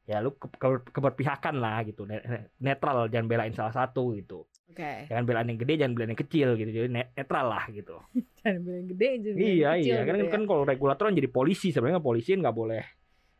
ya 0.05 0.21
lu 0.21 0.37
ke- 0.37 0.53
ke- 0.61 0.93
keberpihakan 0.93 1.61
lah 1.61 1.81
gitu 1.89 2.05
Ne- 2.05 2.21
ne- 2.25 2.47
netral 2.61 3.09
jangan 3.09 3.29
belain 3.29 3.55
salah 3.57 3.73
satu 3.73 4.13
gitu 4.17 4.45
Oke. 4.69 5.09
jangan 5.09 5.25
belain 5.25 5.49
yang 5.49 5.61
gede 5.61 5.75
jangan 5.81 5.95
belain 5.97 6.11
yang 6.13 6.23
kecil 6.25 6.49
gitu 6.61 6.71
jadi 6.71 6.89
net- 6.93 7.13
netral 7.17 7.47
lah 7.49 7.65
gitu 7.73 7.97
Jangan 8.41 8.61
bilang 8.65 8.87
gede, 8.93 9.09
jangan 9.25 9.39
iya 9.41 9.71
kecil 9.77 9.85
iya 9.89 9.99
kan 10.05 10.15
gitu 10.17 10.27
ya. 10.29 10.33
kan 10.33 10.43
kalau 10.45 10.63
regulator 10.69 11.05
kan 11.09 11.17
jadi 11.17 11.31
polisi 11.33 11.69
sebenarnya 11.73 12.05
polisi 12.05 12.31
nggak 12.37 12.57
boleh 12.57 12.85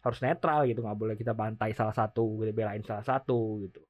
harus 0.01 0.19
netral 0.21 0.65
gitu 0.65 0.81
nggak 0.81 0.99
boleh 0.99 1.15
kita 1.15 1.33
bantai 1.33 1.73
salah 1.73 1.93
satu 1.93 2.41
gitu 2.41 2.51
belain 2.51 2.81
salah 2.83 3.05
satu 3.05 3.61
gitu 3.65 3.81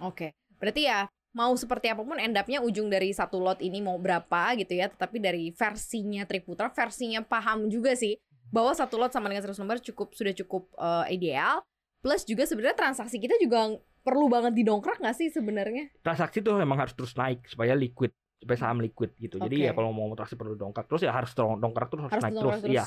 Oke, 0.00 0.32
berarti 0.56 0.88
ya 0.88 1.04
mau 1.30 1.52
seperti 1.54 1.92
apa 1.92 2.00
pun 2.02 2.16
end 2.16 2.34
up-nya 2.34 2.64
ujung 2.64 2.88
dari 2.88 3.12
satu 3.12 3.36
lot 3.38 3.60
ini 3.60 3.78
mau 3.84 4.00
berapa 4.00 4.56
gitu 4.56 4.72
ya, 4.74 4.88
tetapi 4.88 5.20
dari 5.20 5.52
versinya 5.52 6.24
Triputra, 6.24 6.72
versinya 6.72 7.20
paham 7.20 7.68
juga 7.68 7.92
sih 7.94 8.16
bahwa 8.48 8.72
satu 8.72 8.96
lot 8.96 9.12
sama 9.12 9.28
dengan 9.28 9.44
100 9.44 9.60
lembar 9.60 9.78
cukup 9.84 10.10
sudah 10.16 10.32
cukup 10.32 10.72
eh, 10.74 11.14
ideal. 11.14 11.60
Plus 12.00 12.24
juga 12.24 12.48
sebenarnya 12.48 12.80
transaksi 12.80 13.20
kita 13.20 13.36
juga 13.36 13.76
perlu 14.00 14.32
banget 14.32 14.56
didongkrak 14.56 15.04
nggak 15.04 15.16
sih 15.20 15.28
sebenarnya? 15.28 15.92
transaksi 16.00 16.40
tuh 16.40 16.56
memang 16.56 16.80
harus 16.80 16.96
terus 16.96 17.12
naik 17.12 17.44
supaya 17.44 17.76
liquid 17.76 18.08
supaya 18.40 18.56
saham 18.56 18.80
liquid 18.80 19.12
gitu 19.20 19.36
Oke. 19.36 19.52
jadi 19.52 19.68
ya 19.68 19.72
kalau 19.76 19.92
mau 19.92 20.08
transaksi 20.16 20.40
perlu 20.40 20.56
dongkrak 20.56 20.88
terus 20.88 21.04
ya 21.04 21.12
harus 21.12 21.36
dong- 21.36 21.60
dongkrak 21.60 21.92
terus 21.92 22.08
harus, 22.08 22.12
Harus 22.16 22.24
naik 22.24 22.34
didongkrak 22.40 22.62
terus, 22.64 22.72
iya 22.72 22.84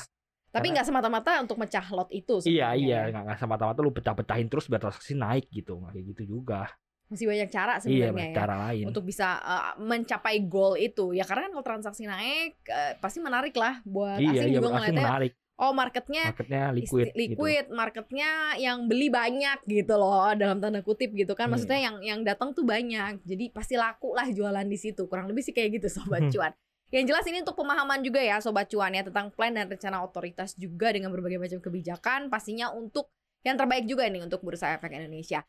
Tapi 0.54 0.66
nggak 0.70 0.86
semata-mata 0.86 1.30
untuk 1.40 1.56
mecah 1.56 1.82
lot 1.90 2.06
itu. 2.08 2.38
Iya 2.40 2.70
sebenarnya 2.70 2.78
iya 2.78 3.00
ya. 3.04 3.20
nggak 3.20 3.36
semata-mata 3.36 3.78
lu 3.80 3.90
pecah-pecahin 3.90 4.46
terus 4.46 4.64
biar 4.64 4.80
transaksi 4.80 5.12
naik 5.12 5.50
gitu 5.50 5.74
nggak 5.76 5.92
kayak 5.92 6.06
gitu 6.08 6.22
juga 6.30 6.70
Masih 7.04 7.26
banyak 7.26 7.48
cara 7.48 7.72
iya 7.74 7.80
sebenarnya 7.80 8.12
banyak 8.12 8.30
ya. 8.30 8.36
cara 8.36 8.54
lain 8.64 8.84
Untuk 8.86 9.02
bisa 9.02 9.28
eh, 9.36 9.72
mencapai 9.78 10.36
goal 10.44 10.74
itu 10.74 11.10
ya 11.10 11.22
karena 11.22 11.42
kan 11.44 11.52
kalau 11.52 11.66
transaksi 11.66 12.04
naik 12.04 12.62
eh, 12.64 12.94
pasti 12.96 13.18
menarik 13.18 13.52
lah 13.54 13.82
buat 13.84 14.16
iya 14.16 14.30
asing 14.32 14.48
iya 14.48 14.58
juga 14.58 14.78
asing 14.80 14.96
menarik 14.96 15.32
oh 15.54 15.70
marketnya 15.70 16.24
marketnya 16.26 16.62
isti- 16.64 16.74
liquid 16.80 17.06
gitu. 17.06 17.18
liquid 17.36 17.64
marketnya 17.70 18.30
yang 18.56 18.86
beli 18.86 19.06
banyak 19.06 19.62
gitu 19.64 19.94
loh 19.94 20.32
dalam 20.34 20.58
tanda 20.58 20.80
kutip 20.80 21.12
gitu 21.12 21.32
kan 21.32 21.46
Hmm. 21.46 21.54
maksudnya 21.54 21.78
yang 21.80 21.96
yang 22.00 22.20
datang 22.22 22.50
tuh 22.50 22.64
banyak 22.64 23.22
jadi 23.22 23.44
pasti 23.50 23.74
laku 23.74 24.10
lah 24.10 24.26
jualan 24.28 24.64
di 24.64 24.74
situ 24.74 25.04
kurang 25.04 25.26
lebih 25.26 25.42
sih 25.42 25.52
kayak 25.52 25.78
gitu 25.78 25.88
sobat 25.92 26.24
Hmm. 26.24 26.32
cuan 26.32 26.52
yang 26.92 27.04
jelas 27.08 27.24
ini 27.26 27.40
untuk 27.40 27.56
pemahaman 27.56 28.04
juga 28.04 28.20
ya 28.20 28.38
sobat 28.38 28.68
cuan 28.68 28.92
ya 28.92 29.02
tentang 29.02 29.32
plan 29.32 29.54
dan 29.54 29.66
rencana 29.66 30.04
otoritas 30.04 30.54
juga 30.54 30.92
dengan 30.92 31.10
berbagai 31.10 31.40
macam 31.40 31.58
kebijakan 31.58 32.28
pastinya 32.28 32.70
untuk 32.70 33.10
yang 33.44 33.60
terbaik 33.60 33.84
juga 33.84 34.08
nih 34.08 34.24
untuk 34.24 34.40
bursa 34.40 34.72
efek 34.76 34.92
Indonesia. 34.96 35.44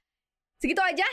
Segitu 0.59 0.83
aja. 0.83 1.07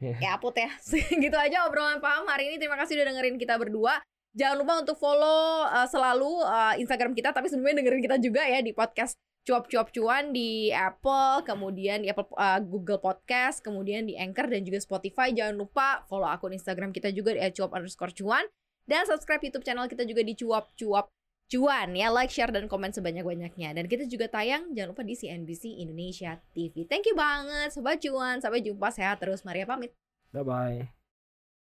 Iya. 0.00 0.16
ya 0.16 0.32
put 0.40 0.56
ya. 0.56 0.70
Segitu 0.82 1.36
aja 1.36 1.68
obrolan 1.68 2.00
paham 2.00 2.24
hari 2.30 2.48
ini. 2.48 2.56
Terima 2.56 2.78
kasih 2.78 2.96
udah 2.96 3.06
dengerin 3.12 3.36
kita 3.36 3.58
berdua. 3.60 4.00
Jangan 4.30 4.56
lupa 4.62 4.74
untuk 4.78 4.96
follow 4.96 5.66
uh, 5.66 5.90
selalu 5.90 6.30
uh, 6.46 6.78
Instagram 6.78 7.18
kita, 7.18 7.34
tapi 7.34 7.50
sebelumnya 7.50 7.82
dengerin 7.82 8.02
kita 8.06 8.16
juga 8.22 8.46
ya 8.46 8.62
di 8.62 8.70
podcast 8.70 9.18
cuap-cuap 9.42 9.90
cuan 9.90 10.30
di 10.30 10.70
Apple, 10.70 11.42
kemudian 11.42 12.06
di 12.06 12.08
Apple 12.14 12.30
uh, 12.38 12.62
Google 12.62 13.02
Podcast, 13.02 13.58
kemudian 13.58 14.06
di 14.06 14.14
Anchor 14.14 14.46
dan 14.46 14.62
juga 14.62 14.78
Spotify. 14.78 15.34
Jangan 15.34 15.58
lupa 15.58 16.06
follow 16.06 16.30
akun 16.30 16.54
Instagram 16.54 16.94
kita 16.94 17.10
juga 17.10 17.34
di 17.34 17.42
@cuap 17.58 17.74
underscore 17.74 18.14
cuan 18.14 18.46
dan 18.90 19.06
subscribe 19.06 19.38
YouTube 19.38 19.62
channel 19.62 19.86
kita 19.86 20.02
juga 20.02 20.26
di 20.26 20.34
cuap-cuap 20.34 21.06
cuan 21.50 21.94
ya. 21.94 22.10
Like 22.10 22.34
share 22.34 22.50
dan 22.50 22.66
komen 22.66 22.90
sebanyak 22.90 23.22
banyaknya 23.22 23.70
dan 23.70 23.86
kita 23.86 24.10
juga 24.10 24.26
tayang 24.26 24.74
jangan 24.74 24.90
lupa 24.90 25.06
di 25.06 25.14
CNBC 25.14 25.78
Indonesia 25.78 26.42
TV 26.50 26.82
thank 26.90 27.06
you 27.06 27.14
banget 27.14 27.70
sobat 27.70 28.02
cuan. 28.02 28.42
Sampai 28.42 28.66
jumpa. 28.66 28.90
Sehat 28.90 29.22
terus. 29.22 29.46
Maria 29.46 29.66
pamit. 29.66 29.94
Bye 30.34 30.42
bye 30.42 30.99